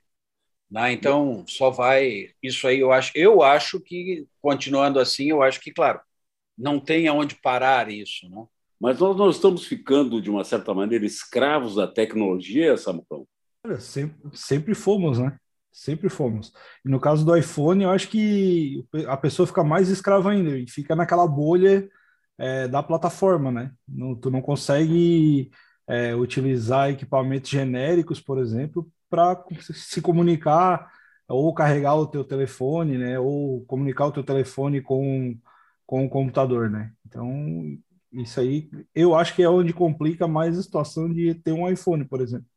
Né? 0.70 0.92
Então, 0.92 1.44
só 1.46 1.70
vai. 1.70 2.30
Isso 2.42 2.66
aí 2.66 2.80
eu 2.80 2.92
acho. 2.92 3.12
Eu 3.14 3.42
acho 3.42 3.80
que, 3.80 4.26
continuando 4.40 4.98
assim, 4.98 5.30
eu 5.30 5.42
acho 5.42 5.60
que, 5.60 5.72
claro, 5.72 6.00
não 6.56 6.80
tem 6.80 7.08
aonde 7.08 7.36
parar 7.36 7.90
isso. 7.90 8.28
Né? 8.28 8.44
Mas 8.80 8.98
nós 8.98 9.16
não 9.16 9.30
estamos 9.30 9.64
ficando, 9.66 10.20
de 10.20 10.30
uma 10.30 10.44
certa 10.44 10.72
maneira, 10.72 11.04
escravos 11.04 11.74
da 11.74 11.86
tecnologia, 11.86 12.76
Samucão? 12.76 13.26
Olha, 13.64 13.80
sempre, 13.80 14.36
sempre 14.36 14.74
fomos, 14.74 15.18
né? 15.18 15.36
Sempre 15.78 16.08
fomos. 16.08 16.52
E 16.84 16.88
no 16.88 16.98
caso 16.98 17.24
do 17.24 17.36
iPhone, 17.36 17.84
eu 17.84 17.90
acho 17.90 18.08
que 18.08 18.84
a 19.06 19.16
pessoa 19.16 19.46
fica 19.46 19.62
mais 19.62 19.88
escrava 19.88 20.32
ainda, 20.32 20.58
e 20.58 20.68
fica 20.68 20.96
naquela 20.96 21.24
bolha 21.26 21.88
é, 22.36 22.66
da 22.66 22.82
plataforma, 22.82 23.52
né? 23.52 23.72
Não, 23.86 24.16
tu 24.16 24.28
não 24.28 24.42
consegue 24.42 25.52
é, 25.86 26.16
utilizar 26.16 26.90
equipamentos 26.90 27.48
genéricos, 27.48 28.20
por 28.20 28.38
exemplo, 28.38 28.90
para 29.08 29.40
se 29.72 30.02
comunicar 30.02 30.90
ou 31.28 31.54
carregar 31.54 31.94
o 31.94 32.08
teu 32.08 32.24
telefone, 32.24 32.98
né? 32.98 33.18
Ou 33.20 33.64
comunicar 33.66 34.06
o 34.06 34.12
teu 34.12 34.24
telefone 34.24 34.80
com, 34.82 35.38
com 35.86 36.04
o 36.06 36.10
computador, 36.10 36.68
né? 36.70 36.92
Então, 37.06 37.30
isso 38.12 38.40
aí, 38.40 38.68
eu 38.94 39.14
acho 39.14 39.32
que 39.36 39.44
é 39.44 39.48
onde 39.48 39.72
complica 39.72 40.26
mais 40.26 40.58
a 40.58 40.62
situação 40.62 41.12
de 41.12 41.34
ter 41.36 41.52
um 41.52 41.68
iPhone, 41.70 42.04
por 42.04 42.20
exemplo. 42.20 42.48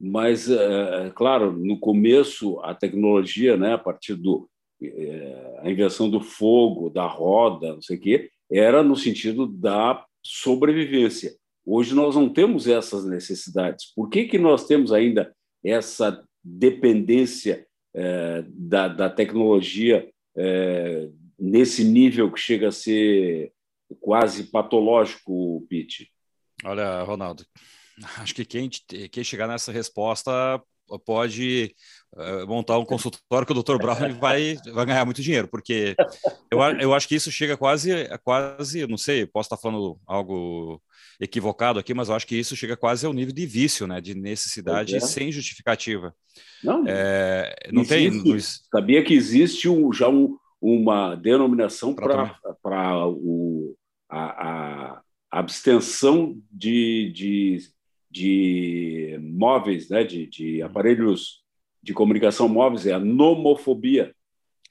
Mas, 0.00 0.48
é, 0.48 1.10
claro, 1.14 1.52
no 1.52 1.78
começo, 1.78 2.60
a 2.60 2.74
tecnologia, 2.74 3.56
né, 3.56 3.74
a 3.74 3.78
partir 3.78 4.14
do 4.14 4.48
é, 4.80 5.60
a 5.62 5.70
invenção 5.70 6.08
do 6.08 6.20
fogo, 6.20 6.88
da 6.88 7.04
roda, 7.04 7.74
não 7.74 7.82
sei 7.82 7.96
o 7.96 8.00
quê, 8.00 8.30
era 8.50 8.82
no 8.82 8.96
sentido 8.96 9.46
da 9.46 10.04
sobrevivência. 10.22 11.34
Hoje 11.66 11.94
nós 11.94 12.14
não 12.14 12.28
temos 12.28 12.66
essas 12.66 13.04
necessidades. 13.04 13.92
Por 13.94 14.08
que, 14.08 14.24
que 14.24 14.38
nós 14.38 14.66
temos 14.66 14.92
ainda 14.92 15.34
essa 15.64 16.24
dependência 16.42 17.66
é, 17.94 18.44
da, 18.48 18.88
da, 18.88 19.10
tecnologia 19.10 20.08
é, 20.36 21.08
nesse 21.38 21.84
nível 21.84 22.30
que 22.32 22.40
chega 22.40 22.68
a 22.68 22.72
ser 22.72 23.52
quase 24.00 24.44
patológico, 24.44 25.66
Pete? 25.68 26.10
Olha, 26.64 27.02
Ronaldo, 27.02 27.44
acho 28.18 28.34
que 28.34 28.44
quem, 28.44 28.68
quem 28.68 29.24
chegar 29.24 29.46
nessa 29.46 29.72
resposta 29.72 30.62
pode 31.04 31.74
uh, 32.14 32.46
montar 32.46 32.78
um 32.78 32.84
consultório 32.84 33.46
com 33.46 33.52
o 33.52 33.62
Dr. 33.62 33.76
Brown 33.76 34.14
vai, 34.18 34.56
vai 34.72 34.86
ganhar 34.86 35.04
muito 35.04 35.20
dinheiro, 35.20 35.46
porque 35.46 35.94
eu, 36.50 36.60
eu 36.80 36.94
acho 36.94 37.06
que 37.06 37.14
isso 37.14 37.30
chega 37.30 37.58
quase, 37.58 38.08
quase, 38.24 38.86
não 38.86 38.96
sei, 38.96 39.26
posso 39.26 39.48
estar 39.48 39.58
falando 39.58 39.98
algo 40.06 40.80
equivocado 41.20 41.78
aqui, 41.78 41.92
mas 41.92 42.08
eu 42.08 42.14
acho 42.14 42.26
que 42.26 42.36
isso 42.36 42.56
chega 42.56 42.76
quase 42.76 43.04
ao 43.04 43.12
nível 43.12 43.34
de 43.34 43.44
vício, 43.44 43.86
né? 43.86 44.00
De 44.00 44.14
necessidade 44.14 44.96
é. 44.96 45.00
sem 45.00 45.32
justificativa. 45.32 46.14
Não, 46.62 46.84
é, 46.86 47.54
não 47.72 47.82
existe, 47.82 48.22
tem. 48.22 48.40
Sabia 48.40 49.04
que 49.04 49.14
existe 49.14 49.68
um, 49.68 49.92
já 49.92 50.08
um, 50.08 50.36
uma 50.60 51.14
denominação 51.16 51.94
para 51.94 52.36
a, 54.08 54.18
a, 54.18 55.02
abstenção 55.30 56.40
de, 56.50 57.12
de, 57.14 57.58
de 58.10 59.18
móveis, 59.20 59.88
né? 59.88 60.04
de, 60.04 60.26
de 60.26 60.62
aparelhos 60.62 61.42
de 61.82 61.92
comunicação 61.92 62.48
móveis, 62.48 62.86
é 62.86 62.92
a 62.92 62.98
nomofobia. 62.98 64.14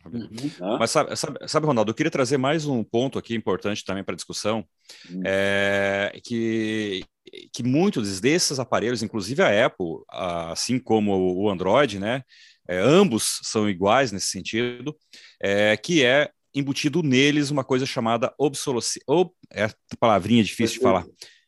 Uhum. 0.06 0.77
Mas 0.79 0.91
sabe, 0.91 1.15
sabe, 1.15 1.39
sabe, 1.48 1.65
Ronaldo, 1.65 1.91
eu 1.91 1.96
queria 1.96 2.12
trazer 2.12 2.38
mais 2.38 2.65
um 2.65 2.84
ponto 2.84 3.20
aqui 3.20 3.36
importante 3.36 3.84
também 3.84 4.03
para 4.03 4.13
a 4.13 4.15
discussão, 4.15 4.65
uhum. 5.10 5.22
é, 5.25 6.17
que, 6.24 7.03
que 7.51 7.63
muitos 7.63 8.22
desses 8.22 8.60
aparelhos, 8.60 9.03
inclusive 9.03 9.41
a 9.41 9.65
Apple, 9.65 9.98
assim 10.10 10.79
como 10.79 11.36
o 11.36 11.50
Android, 11.50 12.00
né, 12.00 12.24
é, 12.67 12.79
ambos 12.79 13.39
são 13.44 13.70
iguais 13.70 14.12
nesse 14.12 14.27
sentido, 14.27 14.96
é, 15.41 15.75
que 15.77 16.03
é 16.03 16.29
embutido 16.53 17.03
neles 17.03 17.51
uma 17.51 17.63
coisa 17.63 17.86
chamada 17.86 18.34
obsolescência, 18.38 19.03
ob, 19.08 19.32
é 19.53 19.70
palavrinha 20.00 20.44
difícil 20.44 20.77
de 20.77 20.84
falar, 20.84 21.06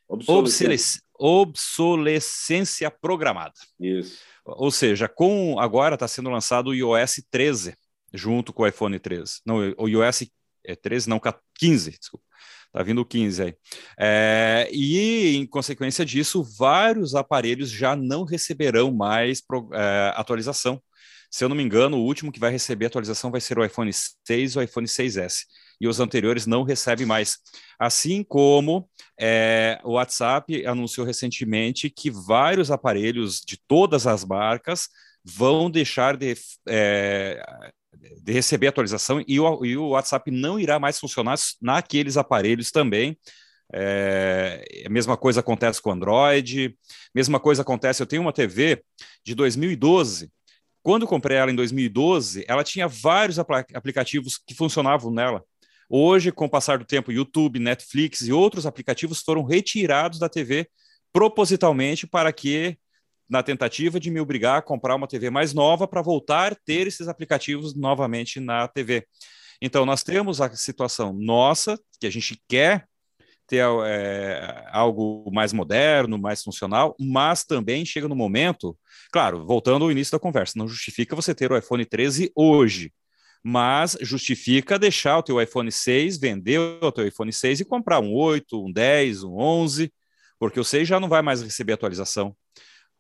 obsolescência, 0.08 1.02
obsolescência 1.20 2.90
programada. 2.90 3.54
Isso. 3.80 4.20
Ou 4.46 4.72
seja, 4.72 5.08
com 5.08 5.60
agora 5.60 5.96
está 5.96 6.08
sendo 6.08 6.30
lançado 6.30 6.68
o 6.68 6.74
iOS 6.74 7.22
13, 7.30 7.76
junto 8.14 8.54
com 8.54 8.64
o 8.64 8.68
iPhone 8.68 8.98
13. 8.98 9.42
Não, 9.46 9.58
o 9.78 9.88
iOS 9.88 10.30
é 10.66 10.76
13, 10.76 11.10
não, 11.10 11.20
15, 11.56 11.92
desculpa. 11.92 12.26
Tá 12.72 12.84
vindo 12.84 13.02
o 13.02 13.06
15 13.06 13.44
aí. 13.44 13.56
É, 14.00 14.70
e, 14.72 15.36
em 15.36 15.46
consequência 15.46 16.06
disso, 16.06 16.44
vários 16.44 17.16
aparelhos 17.16 17.70
já 17.70 17.96
não 17.96 18.24
receberão 18.24 18.92
mais 18.92 19.42
pro, 19.42 19.70
é, 19.74 20.14
atualização. 20.16 20.82
Se 21.32 21.44
eu 21.44 21.50
não 21.50 21.56
me 21.56 21.64
engano, 21.64 21.98
o 21.98 22.04
último 22.04 22.32
que 22.32 22.40
vai 22.40 22.52
receber 22.52 22.86
atualização 22.86 23.32
vai 23.32 23.42
ser 23.42 23.58
o 23.58 23.66
iPhone 23.66 23.92
6 23.92 24.56
ou 24.56 24.62
o 24.62 24.66
iPhone 24.66 24.88
6S. 24.88 25.46
E 25.80 25.88
os 25.88 26.00
anteriores 26.00 26.46
não 26.46 26.64
recebem 26.64 27.06
mais. 27.06 27.38
Assim 27.78 28.24
como 28.24 28.90
é, 29.20 29.80
o 29.84 29.94
WhatsApp 29.94 30.66
anunciou 30.66 31.06
recentemente 31.06 31.90
que 31.90 32.12
vários 32.12 32.70
aparelhos 32.72 33.42
de 33.42 33.58
todas 33.68 34.06
as 34.06 34.26
marcas 34.26 34.90
vão 35.24 35.70
deixar 35.70 36.18
de 36.18 36.36
é, 36.68 37.42
de 38.22 38.32
receber 38.32 38.68
atualização 38.68 39.24
e 39.28 39.40
o, 39.40 39.66
e 39.66 39.78
o 39.78 39.90
WhatsApp 39.90 40.30
não 40.32 40.60
irá 40.60 40.80
mais 40.80 41.00
funcionar 41.00 41.36
naqueles 41.62 42.18
aparelhos 42.18 42.72
também. 42.72 43.18
É, 43.72 44.64
a 44.86 44.90
mesma 44.90 45.16
coisa 45.16 45.42
acontece 45.42 45.82
com 45.82 45.92
Android, 45.92 46.76
mesma 47.14 47.40
coisa 47.40 47.62
acontece. 47.62 48.02
Eu 48.02 48.08
tenho 48.08 48.22
uma 48.22 48.34
TV 48.34 48.84
de 49.24 49.36
2012. 49.36 50.32
Quando 50.82 51.06
comprei 51.06 51.38
ela 51.38 51.52
em 51.52 51.56
2012, 51.56 52.46
ela 52.48 52.64
tinha 52.64 52.88
vários 52.88 53.38
apl 53.38 53.54
aplicativos 53.74 54.38
que 54.38 54.56
funcionavam 54.56 55.12
nela. 55.12 55.44
Hoje, 55.90 56.32
com 56.32 56.46
o 56.46 56.50
passar 56.50 56.78
do 56.78 56.86
tempo, 56.86 57.12
YouTube, 57.12 57.58
Netflix 57.58 58.22
e 58.22 58.32
outros 58.32 58.68
aplicativos 58.68 59.22
foram 59.22 59.44
retirados 59.44 60.20
da 60.20 60.30
TV 60.30 60.70
propositalmente 61.12 62.06
para 62.06 62.32
que 62.32 62.78
na 63.28 63.42
tentativa 63.42 64.00
de 64.00 64.12
me 64.12 64.20
obrigar 64.20 64.60
a 64.60 64.62
comprar 64.62 64.96
uma 64.96 65.08
TV 65.08 65.32
mais 65.32 65.54
nova 65.54 65.88
para 65.88 66.02
voltar 66.02 66.54
a 66.54 66.56
ter 66.56 66.88
esses 66.88 67.08
aplicativos 67.08 67.76
novamente 67.76 68.40
na 68.40 68.68
TV. 68.68 69.06
Então, 69.62 69.86
nós 69.86 70.04
temos 70.04 70.40
a 70.40 70.56
situação 70.56 71.12
nossa, 71.12 71.80
que 72.00 72.08
a 72.08 72.12
gente 72.12 72.40
quer 72.48 72.88
ter 73.48 73.66
é, 73.86 74.68
algo 74.72 75.30
mais 75.34 75.52
moderno, 75.52 76.20
mais 76.20 76.44
funcional, 76.44 76.96
mas 77.00 77.44
também 77.44 77.84
chega 77.84 78.08
no 78.08 78.16
momento, 78.16 78.78
claro, 79.12 79.46
voltando 79.46 79.86
ao 79.86 79.92
início 79.92 80.12
da 80.12 80.20
conversa, 80.20 80.54
não 80.56 80.68
justifica 80.68 81.16
você 81.16 81.34
ter 81.34 81.52
o 81.52 81.58
iPhone 81.58 81.84
13 81.84 82.32
hoje, 82.36 82.94
mas 83.44 83.98
justifica 84.02 84.78
deixar 84.78 85.18
o 85.18 85.24
teu 85.24 85.42
iPhone 85.42 85.72
6, 85.72 86.18
vender 86.18 86.60
o 86.60 86.92
teu 86.92 87.08
iPhone 87.08 87.32
6 87.32 87.62
e 87.62 87.66
comprar 87.66 88.00
um 88.00 88.14
8, 88.14 88.66
um 88.66 88.72
10, 88.72 89.24
um 89.24 89.38
11, 89.38 89.92
porque 90.38 90.60
o 90.60 90.64
6 90.64 90.88
já 90.88 91.00
não 91.00 91.10
vai 91.10 91.22
mais 91.22 91.42
receber 91.42 91.74
atualização. 91.74 92.36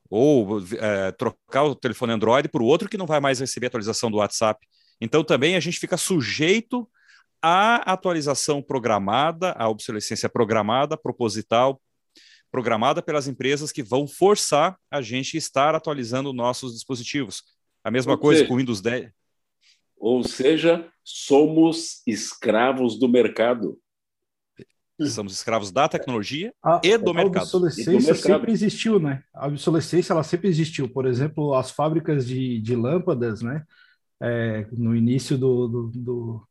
Ou 0.09 0.59
é, 0.79 1.11
trocar 1.11 1.63
o 1.63 1.75
telefone 1.75 2.13
Android 2.13 2.49
por 2.49 2.61
outro 2.61 2.89
que 2.89 2.97
não 2.97 3.05
vai 3.05 3.19
mais 3.19 3.39
receber 3.39 3.67
atualização 3.67 4.09
do 4.09 4.17
WhatsApp. 4.17 4.65
Então 4.99 5.23
também 5.23 5.55
a 5.55 5.59
gente 5.59 5.79
fica 5.79 5.97
sujeito 5.97 6.89
à 7.41 7.91
atualização 7.91 8.61
programada, 8.61 9.51
à 9.51 9.69
obsolescência 9.69 10.27
programada, 10.27 10.97
proposital, 10.97 11.79
programada 12.51 13.01
pelas 13.01 13.27
empresas 13.27 13.71
que 13.71 13.83
vão 13.83 14.07
forçar 14.07 14.77
a 14.89 15.01
gente 15.01 15.37
a 15.37 15.39
estar 15.39 15.75
atualizando 15.75 16.33
nossos 16.33 16.73
dispositivos. 16.73 17.43
A 17.83 17.91
mesma 17.91 18.13
Ou 18.13 18.17
coisa 18.17 18.39
seja, 18.39 18.47
com 18.47 18.55
o 18.55 18.57
Windows 18.57 18.81
10. 18.81 19.11
Ou 19.99 20.23
seja, 20.23 20.87
somos 21.03 22.01
escravos 22.07 22.97
do 22.97 23.09
mercado. 23.09 23.77
Somos 25.07 25.33
escravos 25.33 25.71
da 25.71 25.87
tecnologia 25.87 26.53
a, 26.63 26.81
e 26.83 26.97
do 26.97 27.11
a 27.11 27.13
mercado. 27.13 27.39
A 27.39 27.43
obsolescência 27.43 28.15
sempre 28.15 28.51
existiu, 28.51 28.99
né? 28.99 29.23
A 29.33 29.47
obsolescência 29.47 30.13
ela 30.13 30.23
sempre 30.23 30.49
existiu. 30.49 30.89
Por 30.89 31.05
exemplo, 31.05 31.53
as 31.53 31.71
fábricas 31.71 32.25
de, 32.25 32.59
de 32.59 32.75
lâmpadas, 32.75 33.41
né? 33.41 33.63
É, 34.21 34.67
no 34.73 34.95
início 34.95 35.37
do, 35.37 35.67
do, 35.67 35.91
do 35.93 36.47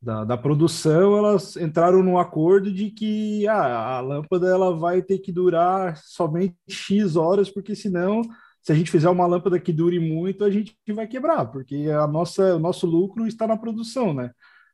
da, 0.00 0.24
da, 0.24 0.36
produção, 0.36 1.16
elas 1.16 1.56
entraram 1.56 2.02
num 2.02 2.18
acordo 2.18 2.72
de 2.72 2.90
que 2.90 3.46
ah, 3.46 3.96
a 3.96 4.00
lâmpada 4.00 4.48
ela 4.48 4.76
vai 4.76 5.02
ter 5.02 5.18
que 5.18 5.32
durar 5.32 5.96
somente 5.96 6.56
X 6.68 7.16
horas, 7.16 7.50
porque 7.50 7.74
senão 7.74 8.22
se 8.62 8.72
a 8.72 8.74
gente 8.74 8.90
fizer 8.90 9.08
uma 9.10 9.26
lâmpada 9.26 9.58
que 9.58 9.72
dure 9.72 9.98
muito, 9.98 10.44
a 10.44 10.50
gente 10.50 10.76
vai 10.88 11.06
quebrar, 11.06 11.46
porque 11.46 11.88
a 11.90 12.06
nossa, 12.06 12.56
o 12.56 12.58
nosso 12.58 12.86
lucro 12.86 13.26
está 13.26 13.46
na 13.46 13.56
produção, 13.56 14.14
né? 14.14 14.30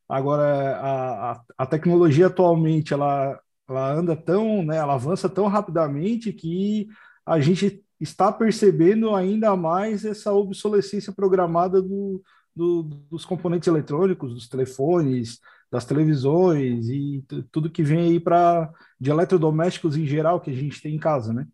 Agora, 0.08 0.76
a, 0.76 1.32
a, 1.32 1.42
a 1.58 1.66
tecnologia 1.66 2.26
atualmente, 2.28 2.94
ela, 2.94 3.38
ela 3.68 3.92
anda 3.92 4.16
tão, 4.16 4.64
né, 4.64 4.76
ela 4.78 4.94
avança 4.94 5.28
tão 5.28 5.46
rapidamente 5.48 6.32
que 6.32 6.88
a 7.26 7.40
gente 7.40 7.84
está 8.00 8.32
percebendo 8.32 9.14
ainda 9.14 9.54
mais 9.56 10.04
essa 10.04 10.32
obsolescência 10.32 11.12
programada 11.12 11.82
do, 11.82 12.22
do, 12.54 12.82
dos 12.82 13.24
componentes 13.24 13.68
eletrônicos, 13.68 14.34
dos 14.34 14.48
telefones, 14.48 15.40
das 15.70 15.84
televisões 15.84 16.88
e 16.88 17.24
tudo 17.52 17.70
que 17.70 17.82
vem 17.82 18.12
aí 18.12 18.20
para 18.20 18.70
de 18.98 19.10
eletrodomésticos 19.10 19.96
em 19.96 20.06
geral 20.06 20.40
que 20.40 20.50
a 20.50 20.54
gente 20.54 20.80
tem 20.80 20.94
em 20.94 20.98
casa, 20.98 21.32
né? 21.32 21.46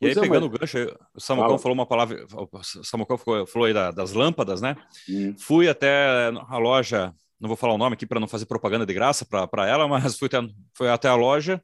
E 0.00 0.06
aí, 0.06 0.14
pegando 0.14 0.48
mas... 0.48 0.54
o 0.54 0.58
gancho, 0.58 0.98
o 1.14 1.20
Samucão 1.20 1.58
falou 1.58 1.74
uma 1.74 1.86
palavra, 1.86 2.26
o 2.32 2.84
Samucão 2.84 3.16
falou 3.18 3.66
aí 3.66 3.72
da, 3.72 3.90
das 3.90 4.12
lâmpadas, 4.12 4.60
né? 4.60 4.76
Hum. 5.08 5.34
Fui 5.38 5.68
até 5.68 6.30
a 6.48 6.58
loja, 6.58 7.14
não 7.40 7.48
vou 7.48 7.56
falar 7.56 7.74
o 7.74 7.78
nome 7.78 7.94
aqui 7.94 8.06
para 8.06 8.20
não 8.20 8.28
fazer 8.28 8.46
propaganda 8.46 8.86
de 8.86 8.94
graça 8.94 9.24
para 9.24 9.68
ela, 9.68 9.88
mas 9.88 10.18
fui 10.18 10.26
até, 10.26 10.38
fui 10.74 10.88
até 10.88 11.08
a 11.08 11.14
loja 11.14 11.62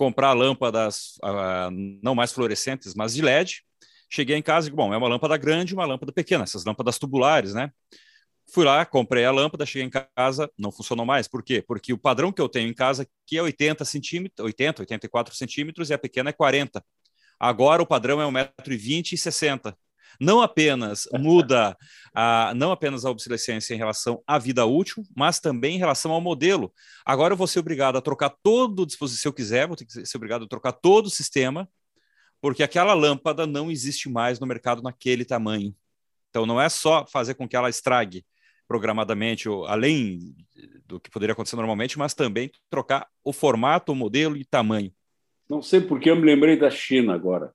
comprar 0.00 0.32
lâmpadas 0.32 1.18
uh, 1.22 1.70
não 2.02 2.14
mais 2.14 2.32
fluorescentes, 2.32 2.94
mas 2.94 3.12
de 3.12 3.20
LED. 3.20 3.62
Cheguei 4.08 4.34
em 4.34 4.42
casa 4.42 4.68
e, 4.68 4.72
bom, 4.72 4.94
é 4.94 4.96
uma 4.96 5.06
lâmpada 5.06 5.36
grande 5.36 5.72
e 5.72 5.76
uma 5.76 5.84
lâmpada 5.84 6.10
pequena, 6.10 6.44
essas 6.44 6.64
lâmpadas 6.64 6.98
tubulares, 6.98 7.52
né? 7.52 7.70
Fui 8.52 8.64
lá, 8.64 8.84
comprei 8.86 9.26
a 9.26 9.30
lâmpada, 9.30 9.66
cheguei 9.66 9.86
em 9.86 9.90
casa, 10.16 10.50
não 10.58 10.72
funcionou 10.72 11.04
mais. 11.04 11.28
Por 11.28 11.42
quê? 11.42 11.62
Porque 11.62 11.92
o 11.92 11.98
padrão 11.98 12.32
que 12.32 12.40
eu 12.40 12.48
tenho 12.48 12.68
em 12.68 12.74
casa 12.74 13.02
aqui 13.02 13.36
é 13.36 13.42
80 13.42 13.84
centímetros, 13.84 14.44
80, 14.44 14.82
84 14.82 15.34
centímetros 15.36 15.90
e 15.90 15.94
a 15.94 15.98
pequena 15.98 16.30
é 16.30 16.32
40. 16.32 16.82
Agora 17.40 17.82
o 17.82 17.86
padrão 17.86 18.20
é 18.20 18.46
1,20m 18.62 19.14
e 19.14 19.18
60 19.18 19.76
não 20.20 20.42
apenas 20.42 21.08
muda 21.14 21.74
a, 22.14 22.52
não 22.54 22.70
apenas 22.70 23.06
a 23.06 23.10
obsolescência 23.10 23.74
em 23.74 23.78
relação 23.78 24.22
à 24.26 24.38
vida 24.38 24.66
útil, 24.66 25.02
mas 25.16 25.40
também 25.40 25.76
em 25.76 25.78
relação 25.78 26.12
ao 26.12 26.20
modelo. 26.20 26.72
Agora 27.06 27.32
eu 27.32 27.36
vou 27.38 27.46
ser 27.46 27.60
obrigado 27.60 27.96
a 27.96 28.02
trocar 28.02 28.30
todo 28.42 28.82
o 28.82 28.86
dispositivo, 28.86 29.22
se 29.22 29.28
eu 29.28 29.32
quiser, 29.32 29.66
vou 29.66 29.76
ter 29.76 29.86
que 29.86 30.04
ser 30.04 30.16
obrigado 30.18 30.44
a 30.44 30.48
trocar 30.48 30.72
todo 30.72 31.06
o 31.06 31.10
sistema, 31.10 31.66
porque 32.40 32.62
aquela 32.62 32.92
lâmpada 32.92 33.46
não 33.46 33.70
existe 33.70 34.10
mais 34.10 34.38
no 34.38 34.46
mercado 34.46 34.82
naquele 34.82 35.24
tamanho. 35.24 35.74
Então 36.28 36.44
não 36.44 36.60
é 36.60 36.68
só 36.68 37.06
fazer 37.06 37.34
com 37.34 37.48
que 37.48 37.56
ela 37.56 37.70
estrague 37.70 38.24
programadamente, 38.68 39.48
além 39.66 40.36
do 40.86 41.00
que 41.00 41.10
poderia 41.10 41.32
acontecer 41.32 41.56
normalmente, 41.56 41.98
mas 41.98 42.14
também 42.14 42.50
trocar 42.68 43.08
o 43.24 43.32
formato, 43.32 43.90
o 43.90 43.96
modelo 43.96 44.36
e 44.36 44.44
tamanho. 44.44 44.92
Não 45.50 45.60
sei 45.60 45.80
porque 45.80 46.08
eu 46.08 46.14
me 46.14 46.24
lembrei 46.24 46.56
da 46.56 46.70
China 46.70 47.12
agora. 47.12 47.52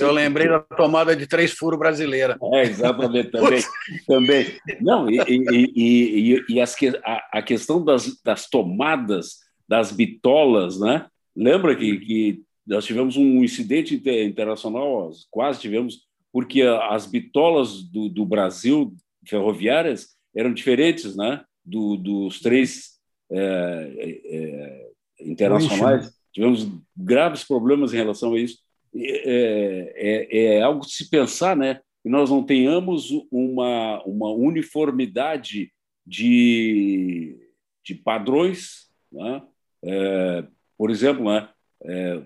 Eu 0.00 0.10
lembrei 0.10 0.48
da 0.48 0.58
tomada 0.58 1.14
de 1.14 1.24
três 1.24 1.52
furos 1.52 1.78
brasileira. 1.78 2.36
É, 2.54 2.62
exatamente, 2.62 3.30
também. 3.30 3.62
também. 4.04 4.58
Não, 4.80 5.08
e, 5.08 5.20
e, 5.20 6.34
e, 6.34 6.44
e 6.48 6.60
as, 6.60 6.74
a, 7.04 7.38
a, 7.38 7.42
questão 7.42 7.84
das, 7.84 8.20
das 8.24 8.48
tomadas, 8.48 9.36
das 9.68 9.92
bitolas, 9.92 10.80
né? 10.80 11.06
Lembra 11.36 11.76
que, 11.76 11.96
que 11.98 12.42
nós 12.66 12.84
tivemos 12.84 13.16
um 13.16 13.44
incidente 13.44 14.02
internacional, 14.26 15.12
quase 15.30 15.60
tivemos, 15.60 16.08
porque 16.32 16.62
as 16.62 17.06
bitolas 17.06 17.84
do, 17.84 18.08
do 18.08 18.26
Brasil, 18.26 18.92
ferroviárias, 19.24 20.08
eram 20.34 20.52
diferentes, 20.52 21.14
né? 21.14 21.44
Do, 21.64 21.96
dos 21.96 22.40
três 22.40 22.98
é, 23.30 24.18
é, 24.24 24.90
internacionais 25.20 26.17
tivemos 26.38 26.70
graves 26.96 27.42
problemas 27.42 27.92
em 27.92 27.96
relação 27.96 28.34
a 28.34 28.38
isso. 28.38 28.60
É, 28.94 29.92
é, 30.30 30.38
é, 30.38 30.62
algo 30.62 30.86
de 30.86 30.92
se 30.92 31.10
pensar, 31.10 31.56
né? 31.56 31.80
Que 32.00 32.08
nós 32.08 32.30
não 32.30 32.44
tenhamos 32.44 33.10
uma, 33.30 34.00
uma 34.04 34.30
uniformidade 34.30 35.72
de, 36.06 37.36
de 37.84 37.94
padrões, 37.96 38.88
né? 39.10 39.42
É, 39.82 40.44
por 40.76 40.90
exemplo, 40.90 41.24
né? 41.24 41.48
É, 41.82 42.22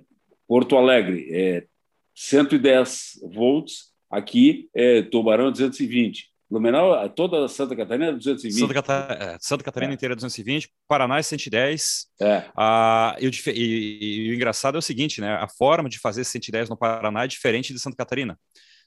Porto 0.46 0.76
Alegre 0.76 1.28
é 1.30 1.66
110 2.14 3.20
volts, 3.32 3.92
aqui 4.10 4.68
é 4.74 5.00
Tubarão 5.00 5.50
220. 5.50 6.30
Blumenau, 6.52 7.08
toda 7.08 7.48
Santa 7.48 7.74
Catarina 7.74 8.10
é 8.10 8.12
220. 8.12 8.60
Santa, 8.60 8.74
Cata... 8.74 8.92
É, 9.18 9.38
Santa 9.40 9.64
Catarina 9.64 9.92
é. 9.92 9.94
inteira 9.94 10.12
é 10.12 10.16
220, 10.16 10.70
Paraná 10.86 11.16
é 11.16 11.22
110. 11.22 12.08
É. 12.20 12.44
Ah, 12.54 13.16
e, 13.18 13.26
o, 13.26 13.30
e, 13.48 14.26
e, 14.26 14.30
o 14.30 14.34
engraçado 14.34 14.74
é 14.74 14.78
o 14.78 14.82
seguinte, 14.82 15.18
né? 15.22 15.34
A 15.36 15.48
forma 15.48 15.88
de 15.88 15.98
fazer 15.98 16.24
110 16.24 16.68
no 16.68 16.76
Paraná 16.76 17.24
é 17.24 17.26
diferente 17.26 17.72
de 17.72 17.78
Santa 17.78 17.96
Catarina. 17.96 18.38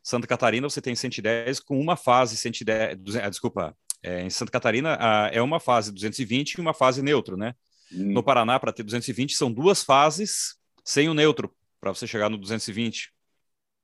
Santa 0.04 0.28
Catarina 0.28 0.70
você 0.70 0.80
tem 0.80 0.94
110 0.94 1.60
com 1.60 1.80
uma 1.80 1.98
fase 1.98 2.38
110, 2.38 3.00
ah, 3.16 3.30
desculpa, 3.30 3.76
é, 4.04 4.22
em 4.22 4.30
Santa 4.30 4.52
Catarina 4.52 4.96
ah, 5.00 5.32
é 5.34 5.42
uma 5.42 5.60
fase 5.60 5.92
220 5.92 6.54
e 6.54 6.62
uma 6.62 6.74
fase 6.74 7.02
neutro, 7.02 7.36
né? 7.36 7.56
Hum. 7.92 8.14
No 8.14 8.22
Paraná, 8.22 8.60
para 8.60 8.72
ter 8.72 8.84
220, 8.84 9.36
são 9.36 9.52
duas 9.52 9.84
fases 9.84 10.56
sem 10.84 11.10
o 11.10 11.16
neutro, 11.16 11.52
para 11.82 11.92
você 11.92 12.06
chegar 12.06 12.30
no 12.30 12.38
220. 12.38 13.12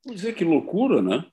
Vou 0.05 0.13
dizer 0.13 0.35
que 0.35 0.43
loucura, 0.43 1.01
né? 1.01 1.25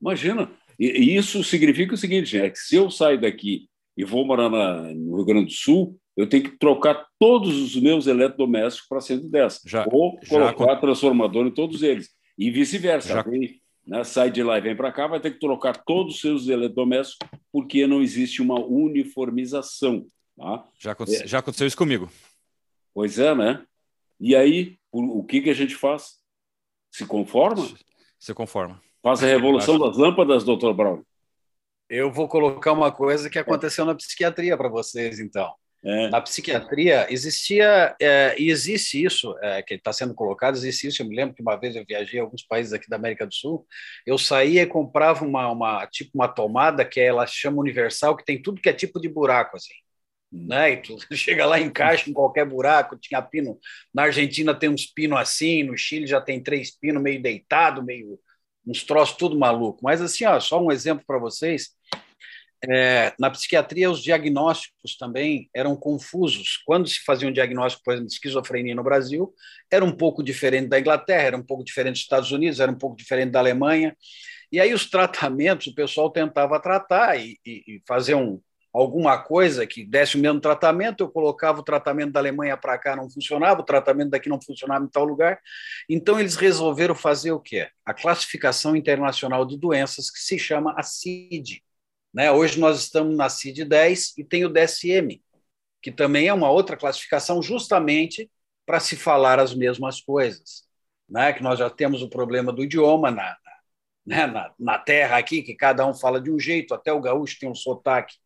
Imagina, 0.00 0.48
e, 0.78 1.16
isso 1.16 1.42
significa 1.44 1.94
o 1.94 1.98
seguinte: 1.98 2.38
é 2.38 2.50
que 2.50 2.58
se 2.58 2.76
eu 2.76 2.90
sair 2.90 3.20
daqui 3.20 3.68
e 3.96 4.04
vou 4.04 4.24
morar 4.24 4.48
na, 4.48 4.82
no 4.94 5.16
Rio 5.16 5.24
Grande 5.24 5.46
do 5.46 5.52
Sul, 5.52 5.98
eu 6.16 6.28
tenho 6.28 6.44
que 6.44 6.58
trocar 6.58 7.06
todos 7.18 7.60
os 7.60 7.76
meus 7.80 8.06
eletrodomésticos 8.06 8.88
para 8.88 9.00
110. 9.00 9.60
Já, 9.66 9.86
ou 9.90 10.18
colocar 10.28 10.74
já... 10.74 10.76
transformador 10.76 11.46
em 11.46 11.50
todos 11.50 11.82
eles. 11.82 12.10
E 12.38 12.50
vice-versa. 12.50 13.08
Já... 13.08 13.24
Né, 13.86 14.02
sai 14.02 14.30
de 14.30 14.42
lá 14.42 14.56
e 14.56 14.62
vem 14.62 14.74
para 14.74 14.90
cá, 14.90 15.06
vai 15.06 15.20
ter 15.20 15.32
que 15.32 15.38
trocar 15.38 15.76
todos 15.84 16.14
os 16.14 16.20
seus 16.20 16.48
eletrodomésticos, 16.48 17.28
porque 17.52 17.86
não 17.86 18.00
existe 18.00 18.40
uma 18.40 18.58
uniformização. 18.58 20.06
Tá? 20.38 20.66
Já, 20.78 20.92
aconteceu, 20.92 21.24
é. 21.24 21.26
já 21.26 21.38
aconteceu 21.40 21.66
isso 21.66 21.76
comigo. 21.76 22.10
Pois 22.94 23.18
é, 23.18 23.34
né? 23.34 23.62
E 24.18 24.34
aí, 24.34 24.78
o, 24.90 25.18
o 25.18 25.24
que, 25.24 25.42
que 25.42 25.50
a 25.50 25.54
gente 25.54 25.74
faz? 25.74 26.18
Se 26.90 27.04
conforma? 27.04 27.68
Se 28.18 28.32
conforma. 28.32 28.80
Faz 29.04 29.22
a 29.22 29.26
revolução 29.26 29.78
das 29.78 29.98
lâmpadas, 29.98 30.44
doutor 30.44 30.72
Brown. 30.72 31.02
Eu 31.90 32.10
vou 32.10 32.26
colocar 32.26 32.72
uma 32.72 32.90
coisa 32.90 33.28
que 33.28 33.38
aconteceu 33.38 33.84
na 33.84 33.94
psiquiatria 33.94 34.56
para 34.56 34.70
vocês, 34.70 35.20
então. 35.20 35.52
É. 35.84 36.08
Na 36.08 36.22
psiquiatria 36.22 37.06
existia 37.12 37.94
é, 38.00 38.34
e 38.38 38.50
existe 38.50 39.04
isso 39.04 39.36
é, 39.42 39.62
que 39.62 39.74
está 39.74 39.92
sendo 39.92 40.14
colocado, 40.14 40.54
existe 40.54 40.86
isso. 40.86 41.02
Eu 41.02 41.06
me 41.06 41.14
lembro 41.14 41.34
que 41.34 41.42
uma 41.42 41.54
vez 41.54 41.76
eu 41.76 41.84
viajei 41.86 42.18
a 42.18 42.22
alguns 42.22 42.42
países 42.42 42.72
aqui 42.72 42.88
da 42.88 42.96
América 42.96 43.26
do 43.26 43.34
Sul, 43.34 43.66
eu 44.06 44.16
saía 44.16 44.62
e 44.62 44.66
comprava 44.66 45.22
uma, 45.22 45.50
uma 45.50 45.86
tipo 45.86 46.12
uma 46.14 46.26
tomada 46.26 46.82
que 46.82 46.98
ela 46.98 47.26
chama 47.26 47.60
universal, 47.60 48.16
que 48.16 48.24
tem 48.24 48.40
tudo 48.40 48.62
que 48.62 48.70
é 48.70 48.72
tipo 48.72 48.98
de 48.98 49.10
buraco 49.10 49.58
assim. 49.58 49.74
Hum. 50.32 50.46
Né? 50.48 50.72
E 50.72 50.76
tu 50.78 50.96
chega 51.14 51.44
lá, 51.44 51.60
encaixa 51.60 52.08
em 52.08 52.14
qualquer 52.14 52.46
buraco. 52.46 52.96
Tinha 52.96 53.20
pino. 53.20 53.58
Na 53.92 54.04
Argentina 54.04 54.54
tem 54.54 54.70
uns 54.70 54.86
pinos 54.86 55.18
assim, 55.18 55.62
no 55.62 55.76
Chile 55.76 56.06
já 56.06 56.22
tem 56.22 56.42
três 56.42 56.70
pinos 56.70 57.02
meio 57.02 57.20
deitado, 57.20 57.84
meio 57.84 58.18
uns 58.66 58.82
troços 58.82 59.16
tudo 59.16 59.38
maluco. 59.38 59.80
Mas 59.82 60.00
assim, 60.00 60.24
ó, 60.24 60.38
só 60.40 60.62
um 60.62 60.70
exemplo 60.70 61.04
para 61.06 61.18
vocês. 61.18 61.70
É, 62.66 63.12
na 63.18 63.30
psiquiatria, 63.30 63.90
os 63.90 64.02
diagnósticos 64.02 64.96
também 64.96 65.50
eram 65.54 65.76
confusos. 65.76 66.62
Quando 66.64 66.88
se 66.88 67.04
fazia 67.04 67.28
um 67.28 67.32
diagnóstico, 67.32 67.84
por 67.84 67.92
exemplo, 67.92 68.08
de 68.08 68.14
esquizofrenia 68.14 68.74
no 68.74 68.82
Brasil, 68.82 69.34
era 69.70 69.84
um 69.84 69.92
pouco 69.92 70.22
diferente 70.22 70.68
da 70.68 70.80
Inglaterra, 70.80 71.22
era 71.24 71.36
um 71.36 71.42
pouco 71.42 71.62
diferente 71.62 71.94
dos 71.94 72.02
Estados 72.02 72.32
Unidos, 72.32 72.60
era 72.60 72.72
um 72.72 72.78
pouco 72.78 72.96
diferente 72.96 73.32
da 73.32 73.38
Alemanha. 73.38 73.94
E 74.50 74.60
aí 74.60 74.72
os 74.72 74.88
tratamentos, 74.88 75.66
o 75.66 75.74
pessoal 75.74 76.10
tentava 76.10 76.60
tratar 76.60 77.18
e, 77.18 77.38
e, 77.44 77.62
e 77.66 77.82
fazer 77.86 78.14
um, 78.14 78.40
alguma 78.74 79.16
coisa 79.22 79.64
que 79.64 79.84
desse 79.84 80.16
o 80.16 80.20
mesmo 80.20 80.40
tratamento, 80.40 81.04
eu 81.04 81.08
colocava 81.08 81.60
o 81.60 81.62
tratamento 81.62 82.10
da 82.12 82.18
Alemanha 82.18 82.56
para 82.56 82.76
cá, 82.76 82.96
não 82.96 83.08
funcionava, 83.08 83.60
o 83.60 83.64
tratamento 83.64 84.10
daqui 84.10 84.28
não 84.28 84.42
funcionava 84.42 84.84
em 84.84 84.88
tal 84.88 85.04
lugar. 85.04 85.40
Então, 85.88 86.18
eles 86.18 86.34
resolveram 86.34 86.94
fazer 86.94 87.30
o 87.30 87.38
quê? 87.38 87.68
A 87.86 87.94
classificação 87.94 88.74
internacional 88.74 89.46
de 89.46 89.56
doenças, 89.56 90.10
que 90.10 90.18
se 90.18 90.36
chama 90.36 90.74
a 90.76 90.82
CID. 90.82 91.62
Né? 92.12 92.32
Hoje 92.32 92.58
nós 92.58 92.80
estamos 92.80 93.16
na 93.16 93.28
CID-10 93.28 94.14
e 94.18 94.24
tem 94.24 94.44
o 94.44 94.48
DSM, 94.48 95.22
que 95.80 95.92
também 95.92 96.26
é 96.26 96.34
uma 96.34 96.50
outra 96.50 96.76
classificação, 96.76 97.40
justamente 97.40 98.28
para 98.66 98.80
se 98.80 98.96
falar 98.96 99.38
as 99.38 99.54
mesmas 99.54 100.00
coisas. 100.00 100.64
Né? 101.08 101.32
Que 101.32 101.44
nós 101.44 101.60
já 101.60 101.70
temos 101.70 102.02
o 102.02 102.08
problema 102.08 102.52
do 102.52 102.64
idioma 102.64 103.12
na, 103.12 103.36
né, 104.04 104.26
na, 104.26 104.52
na 104.58 104.78
terra 104.80 105.16
aqui, 105.16 105.42
que 105.42 105.54
cada 105.54 105.86
um 105.86 105.94
fala 105.94 106.20
de 106.20 106.32
um 106.32 106.40
jeito, 106.40 106.74
até 106.74 106.92
o 106.92 107.00
gaúcho 107.00 107.38
tem 107.38 107.48
um 107.48 107.54
sotaque 107.54 108.16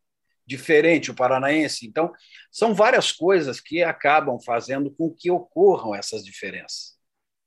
diferente, 0.49 1.11
o 1.11 1.15
paranaense. 1.15 1.85
Então, 1.85 2.11
são 2.51 2.73
várias 2.73 3.11
coisas 3.11 3.61
que 3.61 3.83
acabam 3.83 4.39
fazendo 4.43 4.89
com 4.89 5.13
que 5.13 5.29
ocorram 5.29 5.93
essas 5.93 6.25
diferenças. 6.25 6.97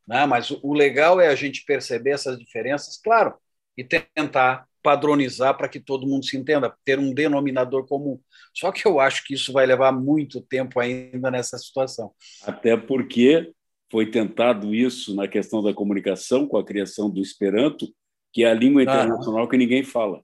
Né? 0.07 0.25
Mas 0.25 0.51
o, 0.51 0.73
legal 0.73 1.21
é 1.21 1.27
a 1.27 1.35
gente 1.35 1.65
perceber 1.65 2.11
essas 2.11 2.39
diferenças, 2.39 2.97
claro, 2.97 3.35
e 3.77 3.83
tentar 3.83 4.67
padronizar 4.83 5.57
para 5.57 5.69
que 5.69 5.81
todo 5.81 6.07
mundo 6.07 6.25
se 6.25 6.37
entenda, 6.37 6.75
ter 6.85 6.99
um 6.99 7.13
denominador 7.13 7.87
comum. 7.87 8.21
Só 8.55 8.71
que 8.71 8.87
eu 8.87 9.01
acho 9.01 9.25
que 9.25 9.35
isso 9.35 9.53
vai 9.53 9.67
levar 9.67 9.93
muito 9.93 10.41
tempo 10.41 10.79
ainda 10.79 11.31
nessa 11.31 11.59
situação. 11.59 12.13
Até 12.45 12.77
porque 12.77 13.53
foi 13.91 14.11
tentado 14.11 14.75
isso 14.75 15.15
na 15.15 15.27
questão 15.27 15.63
da 15.63 15.75
comunicação 15.75 16.47
com 16.47 16.57
a 16.57 16.65
criação 16.65 17.11
do 17.11 17.21
Esperanto, 17.21 17.87
que 18.33 18.45
é 18.45 18.51
a 18.51 18.55
língua 18.55 18.83
internacional 18.83 19.45
ah. 19.45 19.49
que 19.49 19.57
ninguém 19.57 19.85
fala. 19.85 20.23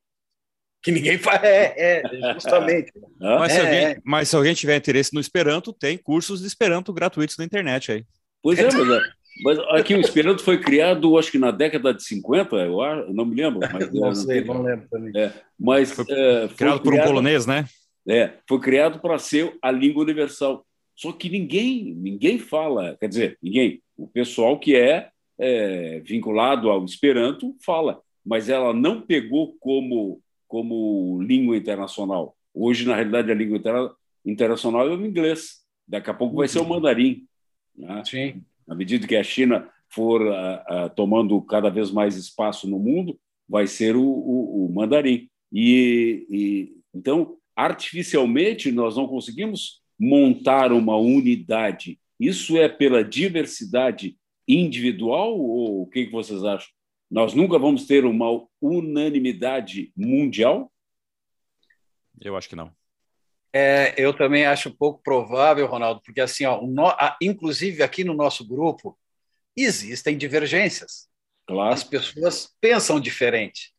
Que 0.82 0.92
ninguém 0.92 1.18
fala, 1.18 1.40
é, 1.46 1.74
é 1.76 2.32
justamente. 2.34 2.92
mas, 3.18 3.52
se 3.52 3.58
é, 3.58 3.60
alguém, 3.60 3.84
é. 3.84 3.98
mas 4.04 4.28
se 4.28 4.36
alguém 4.36 4.54
tiver 4.54 4.76
interesse 4.76 5.14
no 5.14 5.20
Esperanto, 5.20 5.72
tem 5.72 5.98
cursos 5.98 6.40
de 6.40 6.46
Esperanto 6.46 6.92
gratuitos 6.92 7.36
na 7.36 7.44
internet 7.44 7.92
aí. 7.92 8.04
Pois 8.42 8.58
é, 8.58 8.64
mas, 8.64 8.88
é, 8.88 9.00
mas 9.42 9.58
aqui 9.70 9.94
o 9.94 10.00
Esperanto 10.00 10.42
foi 10.42 10.60
criado, 10.60 11.18
acho 11.18 11.30
que 11.30 11.38
na 11.38 11.50
década 11.50 11.92
de 11.92 12.02
50, 12.04 12.56
eu, 12.56 13.12
não 13.12 13.24
me 13.24 13.34
lembro. 13.34 13.60
Mas, 13.72 13.90
não 13.92 14.14
sei, 14.14 14.44
não 14.44 14.62
lembro 14.62 14.88
também. 14.88 15.12
É, 15.20 15.32
mas, 15.58 15.90
foi, 15.90 16.04
é, 16.08 16.48
foi 16.48 16.56
criado 16.56 16.80
por 16.80 16.94
um 16.94 17.02
polonês, 17.02 17.46
né? 17.46 17.66
É, 18.08 18.32
foi 18.48 18.60
criado 18.60 19.00
para 19.00 19.18
ser 19.18 19.56
a 19.60 19.70
língua 19.70 20.02
universal. 20.02 20.64
Só 20.96 21.12
que 21.12 21.28
ninguém, 21.28 21.94
ninguém 21.94 22.38
fala, 22.38 22.96
quer 22.98 23.08
dizer, 23.08 23.38
ninguém, 23.42 23.82
o 23.96 24.08
pessoal 24.08 24.58
que 24.58 24.74
é 24.74 25.10
é, 25.38 26.00
vinculado 26.00 26.68
ao 26.68 26.84
Esperanto 26.84 27.54
fala, 27.64 28.00
mas 28.24 28.48
ela 28.48 28.74
não 28.74 29.00
pegou 29.00 29.56
como, 29.60 30.20
como 30.48 31.22
língua 31.22 31.56
internacional. 31.56 32.34
Hoje, 32.52 32.86
na 32.86 32.94
realidade, 32.94 33.30
a 33.30 33.34
língua 33.34 33.58
inter, 33.58 33.90
internacional 34.24 34.88
é 34.88 34.96
o 34.96 35.06
inglês. 35.06 35.58
Daqui 35.86 36.10
a 36.10 36.14
pouco 36.14 36.36
vai 36.36 36.48
ser 36.48 36.58
o 36.58 36.68
mandarim. 36.68 37.26
Né? 37.76 38.02
Sim. 38.04 38.42
Na 38.66 38.74
medida 38.74 39.06
que 39.06 39.14
a 39.14 39.22
China 39.22 39.68
for 39.88 40.22
uh, 40.22 40.26
uh, 40.32 40.90
tomando 40.94 41.40
cada 41.42 41.70
vez 41.70 41.90
mais 41.90 42.16
espaço 42.16 42.68
no 42.68 42.78
mundo, 42.78 43.18
vai 43.48 43.66
ser 43.66 43.96
o, 43.96 44.02
o, 44.02 44.66
o 44.66 44.72
mandarim. 44.74 45.28
E, 45.52 46.26
e, 46.28 46.72
então, 46.94 47.36
artificialmente, 47.54 48.72
nós 48.72 48.96
não 48.96 49.06
conseguimos 49.06 49.80
montar 49.98 50.72
uma 50.72 50.96
unidade. 50.96 51.98
Isso 52.20 52.56
é 52.56 52.68
pela 52.68 53.02
diversidade 53.02 54.16
individual 54.46 55.38
ou 55.38 55.82
o 55.82 55.86
que, 55.86 56.06
que 56.06 56.12
vocês 56.12 56.44
acham? 56.44 56.70
Nós 57.10 57.34
nunca 57.34 57.58
vamos 57.58 57.86
ter 57.86 58.04
uma 58.04 58.46
unanimidade 58.60 59.92
mundial? 59.96 60.70
Eu 62.20 62.36
acho 62.36 62.48
que 62.48 62.56
não. 62.56 62.72
É, 63.52 63.94
eu 63.96 64.14
também 64.14 64.44
acho 64.44 64.76
pouco 64.76 65.02
provável, 65.02 65.66
Ronaldo, 65.66 66.02
porque 66.04 66.20
assim, 66.20 66.44
ó, 66.44 66.60
no, 66.60 66.86
a, 66.86 67.16
inclusive 67.20 67.82
aqui 67.82 68.04
no 68.04 68.12
nosso 68.12 68.46
grupo 68.46 68.98
existem 69.56 70.18
divergências. 70.18 71.08
Claro. 71.46 71.72
As 71.72 71.82
pessoas 71.82 72.54
pensam 72.60 73.00
diferente. 73.00 73.72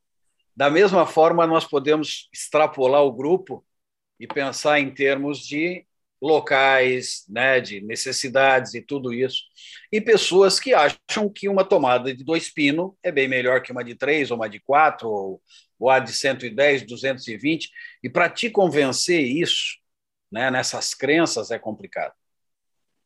Da 0.55 0.69
mesma 0.69 1.05
forma, 1.05 1.45
nós 1.45 1.65
podemos 1.65 2.27
extrapolar 2.33 3.03
o 3.03 3.13
grupo 3.13 3.65
e 4.19 4.27
pensar 4.27 4.79
em 4.79 4.91
termos 4.91 5.39
de 5.39 5.85
locais, 6.21 7.23
né, 7.29 7.61
de 7.61 7.81
necessidades 7.81 8.73
e 8.73 8.81
tudo 8.81 9.13
isso, 9.13 9.43
e 9.91 10.01
pessoas 10.01 10.59
que 10.59 10.73
acham 10.73 11.29
que 11.33 11.47
uma 11.47 11.63
tomada 11.63 12.13
de 12.13 12.23
dois 12.23 12.49
pino 12.49 12.97
é 13.01 13.11
bem 13.11 13.27
melhor 13.27 13.61
que 13.61 13.71
uma 13.71 13.83
de 13.83 13.95
três, 13.95 14.29
ou 14.31 14.37
uma 14.37 14.49
de 14.49 14.59
quatro, 14.59 15.09
ou, 15.09 15.41
ou 15.79 15.89
a 15.89 15.99
de 15.99 16.11
110, 16.11 16.85
220, 16.85 17.69
e 18.03 18.09
para 18.09 18.29
te 18.29 18.49
convencer 18.49 19.21
isso, 19.21 19.77
né, 20.31 20.51
nessas 20.51 20.93
crenças, 20.93 21.51
é 21.51 21.57
complicado. 21.57 22.13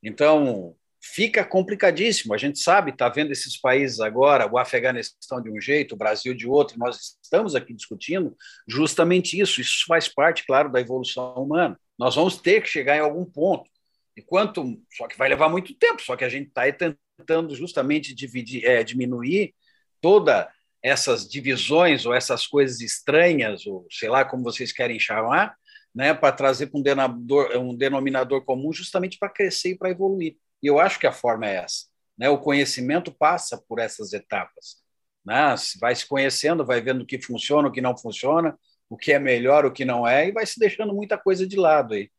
Então, 0.01 0.75
fica 1.03 1.43
complicadíssimo. 1.43 2.33
A 2.33 2.37
gente 2.37 2.59
sabe, 2.59 2.91
está 2.91 3.09
vendo 3.09 3.31
esses 3.31 3.57
países 3.57 3.99
agora, 3.99 4.49
o 4.51 4.57
Afeganistão 4.57 5.41
de 5.41 5.49
um 5.49 5.59
jeito, 5.59 5.95
o 5.95 5.97
Brasil 5.97 6.33
de 6.33 6.47
outro, 6.47 6.79
nós 6.79 7.17
estamos 7.21 7.55
aqui 7.55 7.73
discutindo 7.73 8.35
justamente 8.67 9.39
isso. 9.39 9.59
Isso 9.59 9.83
faz 9.85 10.07
parte, 10.07 10.45
claro, 10.45 10.71
da 10.71 10.79
evolução 10.79 11.33
humana. 11.35 11.77
Nós 11.97 12.15
vamos 12.15 12.37
ter 12.37 12.61
que 12.61 12.69
chegar 12.69 12.97
em 12.97 13.01
algum 13.01 13.25
ponto. 13.25 13.69
E 14.15 14.21
quanto, 14.21 14.79
só 14.91 15.07
que 15.07 15.17
vai 15.17 15.29
levar 15.29 15.49
muito 15.49 15.73
tempo, 15.75 16.01
só 16.01 16.15
que 16.15 16.23
a 16.23 16.29
gente 16.29 16.47
está 16.47 16.63
tentando 16.71 17.55
justamente 17.55 18.13
dividir, 18.13 18.65
é, 18.65 18.83
diminuir 18.83 19.53
toda 19.99 20.51
essas 20.81 21.27
divisões 21.27 22.05
ou 22.05 22.13
essas 22.13 22.45
coisas 22.45 22.81
estranhas, 22.81 23.65
ou 23.65 23.87
sei 23.89 24.09
lá 24.09 24.25
como 24.25 24.43
vocês 24.43 24.71
querem 24.71 24.99
chamar, 24.99 25.55
né, 25.95 26.13
para 26.13 26.33
trazer 26.33 26.67
para 26.67 26.79
um 26.79 26.83
denominador, 26.83 27.57
um 27.57 27.75
denominador 27.75 28.43
comum 28.43 28.73
justamente 28.73 29.17
para 29.17 29.29
crescer 29.29 29.71
e 29.71 29.77
para 29.77 29.89
evoluir. 29.89 30.35
E 30.61 30.67
eu 30.67 30.79
acho 30.79 30.99
que 30.99 31.07
a 31.07 31.11
forma 31.11 31.47
é 31.47 31.55
essa. 31.55 31.85
Né? 32.17 32.29
O 32.29 32.39
conhecimento 32.39 33.11
passa 33.11 33.57
por 33.67 33.79
essas 33.79 34.13
etapas. 34.13 34.77
Né? 35.25 35.55
Vai 35.79 35.95
se 35.95 36.05
conhecendo, 36.07 36.65
vai 36.65 36.81
vendo 36.81 37.03
o 37.03 37.05
que 37.05 37.21
funciona, 37.21 37.67
o 37.67 37.71
que 37.71 37.81
não 37.81 37.97
funciona, 37.97 38.57
o 38.93 38.97
que 38.97 39.11
é 39.11 39.17
melhor, 39.17 39.65
o 39.65 39.71
que 39.71 39.83
não 39.83 40.07
é, 40.07 40.27
e 40.27 40.31
vai 40.31 40.45
se 40.45 40.59
deixando 40.59 40.93
muita 40.93 41.17
coisa 41.17 41.47
de 41.47 41.55
lado 41.55 41.95
aí. 41.95 42.09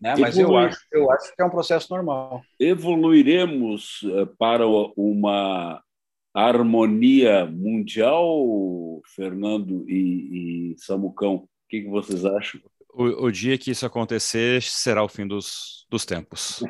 Né? 0.00 0.14
Mas 0.16 0.38
eu 0.38 0.56
acho, 0.56 0.78
eu 0.92 1.10
acho 1.10 1.34
que 1.34 1.42
é 1.42 1.44
um 1.44 1.50
processo 1.50 1.92
normal. 1.92 2.40
Evoluiremos 2.60 4.04
eh, 4.04 4.28
para 4.38 4.64
uma 4.96 5.82
harmonia 6.32 7.46
mundial, 7.46 9.02
Fernando 9.06 9.84
e, 9.88 10.72
e 10.72 10.78
Samucão? 10.78 11.34
O 11.34 11.48
que, 11.68 11.82
que 11.82 11.88
vocês 11.88 12.24
acham? 12.24 12.60
O, 12.96 13.26
o, 13.26 13.32
dia 13.32 13.58
que 13.58 13.72
isso 13.72 13.84
acontecer 13.84 14.62
será 14.62 15.02
o 15.02 15.08
fim 15.08 15.26
dos, 15.26 15.84
dos 15.90 16.04
tempos. 16.04 16.62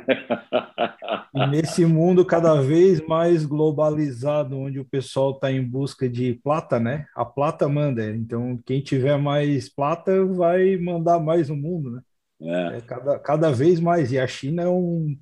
Nesse 1.51 1.85
mundo 1.85 2.25
cada 2.25 2.63
vez 2.63 3.07
mais 3.07 3.45
globalizado, 3.45 4.57
onde 4.59 4.81
o 4.81 4.85
pessoal 4.87 5.33
está 5.33 5.53
em 5.53 5.63
busca 5.63 6.09
de 6.09 6.35
plata, 6.43 6.81
né? 6.81 7.07
A 7.15 7.27
plata 7.27 7.69
manda. 7.69 8.09
Então, 8.17 8.59
quem 8.65 8.81
tiver 8.81 9.19
mais 9.19 9.69
plata 9.69 10.25
vai 10.25 10.79
mandar 10.79 11.21
mais 11.21 11.51
no 11.51 11.57
mundo, 11.57 11.91
né? 11.91 12.01
É. 12.41 12.79
é 12.79 12.81
cada, 12.81 13.19
cada 13.19 13.53
vez 13.53 13.79
mais. 13.79 14.11
E 14.11 14.19
a 14.19 14.27
China 14.27 14.63
é 14.63 14.69
um, 14.69 15.19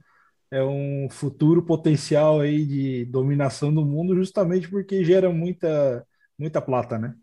é 0.53 0.63
um 0.63 1.09
futuro 1.11 1.65
potencial 1.65 2.41
aí 2.41 2.65
de 2.65 3.05
dominação 3.07 3.75
do 3.75 3.85
mundo, 3.85 4.15
justamente 4.15 4.69
porque 4.69 5.03
gera 5.03 5.31
muita, 5.31 6.07
muita 6.39 6.61
plata, 6.63 6.97
né? 6.97 7.15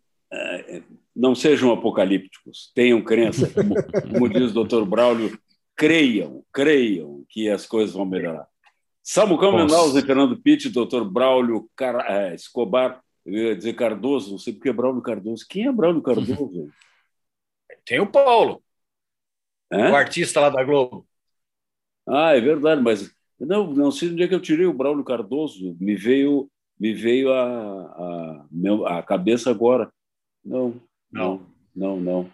Não 1.19 1.35
sejam 1.35 1.73
apocalípticos, 1.73 2.71
tenham 2.73 3.03
crença, 3.03 3.49
como, 3.49 3.75
como 4.09 4.29
diz 4.29 4.51
o 4.51 4.53
doutor 4.53 4.85
Braulio, 4.85 5.37
creiam, 5.75 6.45
creiam 6.53 7.25
que 7.27 7.49
as 7.49 7.65
coisas 7.65 7.93
vão 7.93 8.05
melhorar. 8.05 8.47
Samucão 9.03 9.51
Mendonça 9.51 10.01
Fernando 10.01 10.41
Pitt, 10.41 10.69
doutor 10.69 11.03
Braulio 11.03 11.69
Car... 11.75 12.05
É, 12.09 12.33
Escobar, 12.33 13.01
eu 13.25 13.33
ia 13.33 13.55
dizer 13.55 13.73
Cardoso, 13.73 14.31
não 14.31 14.37
sei 14.37 14.53
porque 14.53 14.69
é 14.69 14.73
Braulio 14.73 15.01
Cardoso. 15.01 15.45
Quem 15.49 15.67
é 15.67 15.71
Braulio 15.73 16.01
Cardoso? 16.01 16.69
Tem 17.85 17.99
o 17.99 18.07
Paulo, 18.07 18.63
é? 19.69 19.91
o 19.91 19.95
artista 19.95 20.39
lá 20.39 20.49
da 20.49 20.63
Globo. 20.63 21.05
Ah, 22.07 22.33
é 22.33 22.39
verdade, 22.39 22.81
mas 22.81 23.13
não, 23.37 23.73
não 23.73 23.91
sei 23.91 24.09
onde 24.09 24.23
é 24.23 24.27
que 24.27 24.35
eu 24.35 24.41
tirei 24.41 24.65
o 24.65 24.73
Braulio 24.73 25.03
Cardoso, 25.03 25.75
me 25.81 25.95
veio, 25.95 26.49
me 26.79 26.93
veio 26.93 27.33
a, 27.33 28.45
a, 28.87 28.99
a 28.99 29.03
cabeça 29.03 29.51
agora. 29.51 29.91
Não, 30.45 30.79
não, 31.11 31.45
não, 31.75 31.99
não. 31.99 32.31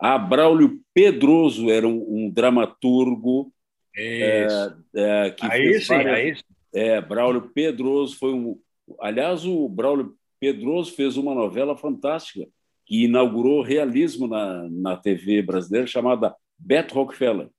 Ah, 0.00 0.16
Braulio 0.16 0.80
Pedroso 0.94 1.70
era 1.70 1.86
um, 1.86 2.26
um 2.26 2.30
dramaturgo. 2.30 3.52
É, 3.96 4.46
é, 4.94 5.30
que 5.30 5.44
aí 5.44 5.72
fez 5.72 5.86
sim, 5.86 5.94
várias... 5.94 6.14
aí 6.14 6.42
É, 6.72 7.00
Braulio 7.00 7.50
Pedroso 7.50 8.16
foi 8.16 8.32
um. 8.32 8.60
Aliás, 9.00 9.44
o 9.44 9.68
Braulio 9.68 10.16
Pedroso 10.38 10.94
fez 10.94 11.16
uma 11.16 11.34
novela 11.34 11.76
fantástica 11.76 12.46
que 12.86 13.04
inaugurou 13.04 13.60
realismo 13.60 14.26
na, 14.26 14.68
na 14.70 14.96
TV 14.96 15.42
brasileira 15.42 15.86
chamada 15.86 16.34
Beto 16.56 16.94
Rockefeller, 16.94 17.50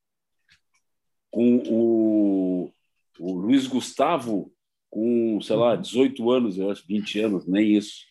com 1.30 1.58
o, 1.70 2.72
o 3.20 3.34
Luiz 3.34 3.68
Gustavo 3.68 4.52
com, 4.90 5.40
sei 5.42 5.56
lá, 5.56 5.76
18 5.76 6.30
anos, 6.32 6.58
eu 6.58 6.72
acho, 6.72 6.84
20 6.88 7.20
anos, 7.20 7.48
nem 7.48 7.78
isso. 7.78 8.06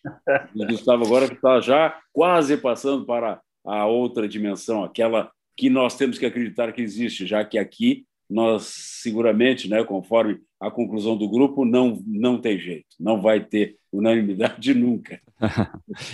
O 0.54 0.66
Gustavo 0.66 1.04
agora 1.04 1.26
está 1.32 1.60
já 1.60 1.98
quase 2.12 2.56
passando 2.56 3.04
para 3.04 3.40
a 3.64 3.86
outra 3.86 4.28
dimensão, 4.28 4.84
aquela 4.84 5.30
que 5.56 5.68
nós 5.68 5.96
temos 5.96 6.18
que 6.18 6.26
acreditar 6.26 6.72
que 6.72 6.80
existe, 6.80 7.26
já 7.26 7.44
que 7.44 7.58
aqui 7.58 8.04
nós 8.30 8.70
seguramente, 9.02 9.68
né, 9.68 9.82
conforme 9.82 10.38
a 10.60 10.70
conclusão 10.70 11.16
do 11.16 11.28
grupo, 11.28 11.64
não, 11.64 12.02
não 12.06 12.40
tem 12.40 12.58
jeito, 12.58 12.86
não 13.00 13.20
vai 13.20 13.40
ter 13.40 13.76
unanimidade 13.92 14.72
nunca. 14.74 15.20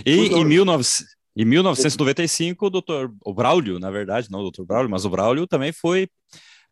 e 0.06 0.12
em 0.12 0.48
19... 0.48 0.84
Em 1.36 1.44
1995, 1.44 2.64
o 2.64 2.70
doutor 2.70 3.12
o 3.24 3.34
Braulio, 3.34 3.80
na 3.80 3.90
verdade, 3.90 4.30
não 4.30 4.38
o 4.38 4.42
doutor 4.42 4.64
Braulio, 4.64 4.88
mas 4.88 5.04
o 5.04 5.10
Braulio 5.10 5.48
também 5.48 5.72
foi 5.72 6.08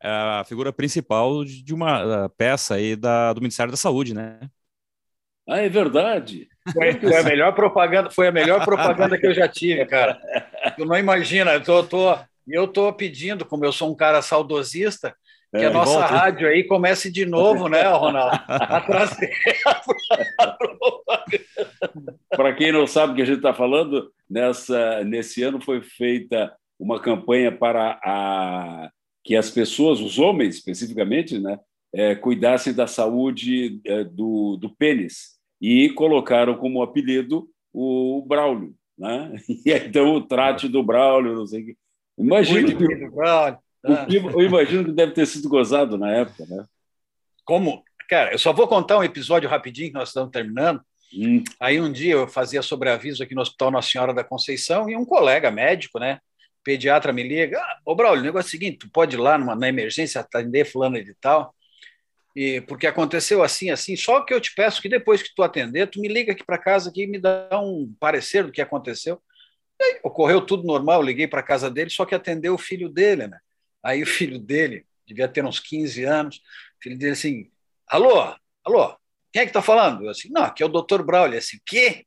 a 0.03 0.45
figura 0.45 0.73
principal 0.73 1.45
de 1.45 1.73
uma 1.73 2.29
peça 2.37 2.75
aí 2.75 2.97
da, 2.97 3.33
do 3.33 3.41
Ministério 3.41 3.71
da 3.71 3.77
Saúde, 3.77 4.15
né? 4.15 4.39
Ah, 5.49 5.59
é 5.59 5.69
verdade. 5.69 6.49
Foi, 6.73 6.93
foi, 7.01 7.17
a 7.17 7.23
melhor 7.23 7.53
propaganda, 7.55 8.11
foi 8.11 8.29
a 8.29 8.33
melhor 8.33 8.65
propaganda 8.65 9.19
que 9.19 9.27
eu 9.27 9.35
já 9.35 9.49
tive, 9.49 9.85
cara. 9.87 10.19
Tu 10.77 10.85
não 10.85 10.97
imagina, 10.97 11.55
eu 11.55 11.63
tô, 11.63 11.83
tô, 11.83 12.17
eu 12.47 12.69
tô 12.69 12.93
pedindo, 12.93 13.45
como 13.45 13.65
eu 13.65 13.73
sou 13.73 13.91
um 13.91 13.97
cara 13.97 14.23
saudosista, 14.23 15.15
que 15.51 15.65
é, 15.65 15.67
a 15.67 15.71
nossa 15.71 15.99
volta. 15.99 16.07
rádio 16.07 16.49
aí 16.49 16.65
comece 16.65 17.11
de 17.11 17.27
novo, 17.27 17.69
né, 17.69 17.83
Ronaldo? 17.89 18.41
A 18.49 18.81
trazer 18.81 19.31
Para 22.31 22.55
quem 22.55 22.73
não 22.73 22.87
sabe 22.87 23.13
o 23.13 23.17
que 23.17 23.23
a 23.23 23.27
gente 23.27 23.37
está 23.37 23.53
falando, 23.53 24.11
nessa, 24.31 25.05
nesse 25.05 25.43
ano 25.43 25.61
foi 25.61 25.83
feita 25.83 26.55
uma 26.79 27.01
campanha 27.01 27.53
para 27.53 28.01
a, 28.03 28.89
que 29.25 29.37
as 29.37 29.51
pessoas, 29.51 30.01
os 30.01 30.19
homens 30.19 30.57
especificamente, 30.57 31.39
né, 31.39 31.59
é, 31.93 32.15
cuidassem 32.15 32.73
da 32.73 32.87
saúde 32.87 33.81
é, 33.85 34.05
do, 34.05 34.57
do 34.57 34.71
pênis 34.71 35.39
e 35.61 35.91
colocaram 35.91 36.57
como 36.57 36.83
apelido 36.83 37.49
o 37.73 38.25
Braulio. 38.27 38.75
Né? 38.99 39.33
E 39.65 39.73
então 39.73 40.15
o 40.15 40.21
trate 40.21 40.69
do 40.69 40.83
Braulio, 40.83 41.35
não 41.35 41.47
sei 41.47 41.63
o 41.63 41.67
que. 41.67 41.77
Imagina 42.19 42.69
que, 42.75 44.17
eu 44.17 44.43
imagino 44.43 44.85
que 44.85 44.93
deve 44.93 45.13
ter 45.13 45.27
sido 45.27 45.49
gozado 45.49 45.99
na 45.99 46.11
época, 46.13 46.47
né? 46.47 46.65
Como? 47.45 47.83
Cara, 48.09 48.33
eu 48.33 48.39
só 48.39 48.53
vou 48.53 48.69
contar 48.69 48.99
um 48.99 49.05
episódio 49.05 49.49
rapidinho 49.49 49.89
que 49.89 49.95
nós 49.95 50.09
estamos 50.09 50.31
terminando. 50.31 50.81
Hum. 51.15 51.43
Aí 51.59 51.81
um 51.81 51.91
dia 51.91 52.13
eu 52.13 52.29
fazia 52.29 52.63
sobreaviso 52.63 53.23
aqui 53.23 53.35
no 53.35 53.43
Hospital 53.43 53.71
Nossa 53.71 53.91
Senhora 53.91 54.15
da 54.15 54.23
Conceição 54.23 54.89
e 54.89 54.97
um 54.97 55.05
colega 55.05 55.51
médico, 55.51 55.99
né, 55.99 56.21
pediatra 56.65 57.13
me 57.13 57.23
liga, 57.23 57.59
ah, 57.59 57.81
ô 57.85 57.95
Braulio, 57.95 58.23
o 58.23 58.25
negócio 58.25 58.47
é 58.47 58.49
o 58.49 58.51
seguinte, 58.51 58.79
tu 58.79 58.91
pode 58.91 59.17
ir 59.17 59.19
lá 59.19 59.37
numa, 59.37 59.55
na 59.55 59.69
emergência 59.69 60.21
atender 60.21 60.65
fulano 60.65 61.03
de 61.03 61.15
tal, 61.15 61.55
e 62.35 62.61
porque 62.63 62.87
aconteceu 62.87 63.43
assim, 63.43 63.71
assim, 63.71 63.95
só 63.97 64.23
que 64.23 64.33
eu 64.33 64.41
te 64.41 64.55
peço 64.55 64.81
que 64.81 64.89
depois 64.89 65.23
que 65.23 65.35
tu 65.35 65.43
atender, 65.43 65.89
tu 65.89 66.01
me 66.01 66.09
liga 66.09 66.33
aqui 66.33 66.45
para 66.45 66.59
casa 66.59 66.91
aqui 66.91 67.03
e 67.03 67.07
me 67.07 67.19
dá 67.19 67.49
um 67.61 67.95
parecer 68.01 68.45
do 68.45 68.53
que 68.53 68.63
aconteceu. 68.63 69.21
Aí, 69.81 70.01
ocorreu 70.03 70.41
tudo 70.41 70.65
normal, 70.65 71.03
liguei 71.03 71.29
para 71.29 71.43
casa 71.43 71.71
dele, 71.71 71.91
só 71.91 72.07
que 72.07 72.15
atendeu 72.15 72.55
o 72.55 72.59
filho 72.59 72.89
dele, 72.89 73.27
né? 73.27 73.39
Aí 73.83 74.03
o 74.03 74.07
filho 74.07 74.39
dele, 74.39 74.87
devia 75.07 75.29
ter 75.29 75.45
uns 75.45 75.61
15 75.61 76.05
anos, 76.05 76.37
o 76.37 76.83
filho 76.83 76.97
dele 76.97 77.13
assim, 77.13 77.51
alô, 77.87 78.35
alô, 78.65 78.97
quem 79.33 79.43
é 79.43 79.47
que 79.47 79.53
tá 79.53 79.63
falando? 79.63 80.05
Eu 80.05 80.11
assim, 80.11 80.29
não, 80.31 80.43
aqui 80.43 80.63
é 80.63 80.67
o 80.67 80.69
doutor 80.69 81.03
Braulio. 81.03 81.39
Assim, 81.39 81.59
quê? 81.65 82.07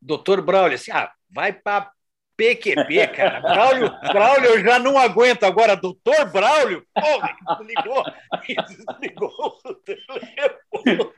Doutor 0.00 0.42
Braulio, 0.42 0.74
assim, 0.74 0.90
ah, 0.90 1.12
vai 1.30 1.52
para 1.52 1.90
PQP, 2.40 3.06
cara. 3.08 3.40
Braulio, 3.40 3.90
Braulio, 4.00 4.50
eu 4.52 4.64
já 4.64 4.78
não 4.78 4.96
aguento 4.96 5.44
agora. 5.44 5.76
Doutor 5.76 6.32
Braulio, 6.32 6.82
porra, 6.94 7.36
desligou, 7.58 8.04
desligou. 9.84 11.12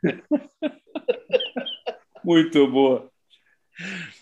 Muito 2.24 2.66
boa. 2.66 3.08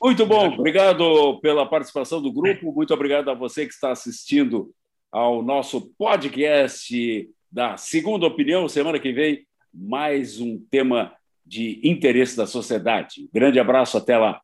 Muito 0.00 0.26
bom, 0.26 0.48
obrigado 0.54 1.40
pela 1.40 1.68
participação 1.68 2.22
do 2.22 2.32
grupo, 2.32 2.72
muito 2.72 2.94
obrigado 2.94 3.30
a 3.30 3.34
você 3.34 3.66
que 3.66 3.72
está 3.72 3.90
assistindo 3.90 4.70
ao 5.10 5.42
nosso 5.42 5.92
podcast 5.98 7.28
da 7.50 7.76
Segunda 7.76 8.26
Opinião. 8.26 8.68
Semana 8.68 8.98
que 8.98 9.12
vem, 9.12 9.44
mais 9.74 10.38
um 10.40 10.58
tema 10.70 11.12
de 11.44 11.80
interesse 11.82 12.36
da 12.36 12.46
sociedade. 12.46 13.28
Grande 13.32 13.58
abraço, 13.58 13.98
até 13.98 14.16
lá. 14.16 14.40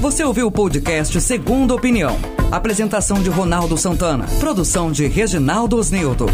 Você 0.00 0.22
ouviu 0.22 0.46
o 0.46 0.50
podcast 0.52 1.18
Segunda 1.20 1.74
Opinião. 1.74 2.16
Apresentação 2.52 3.22
de 3.22 3.30
Ronaldo 3.30 3.76
Santana. 3.78 4.26
Produção 4.38 4.92
de 4.92 5.06
Reginaldo 5.06 5.76
Osnildo. 5.76 6.26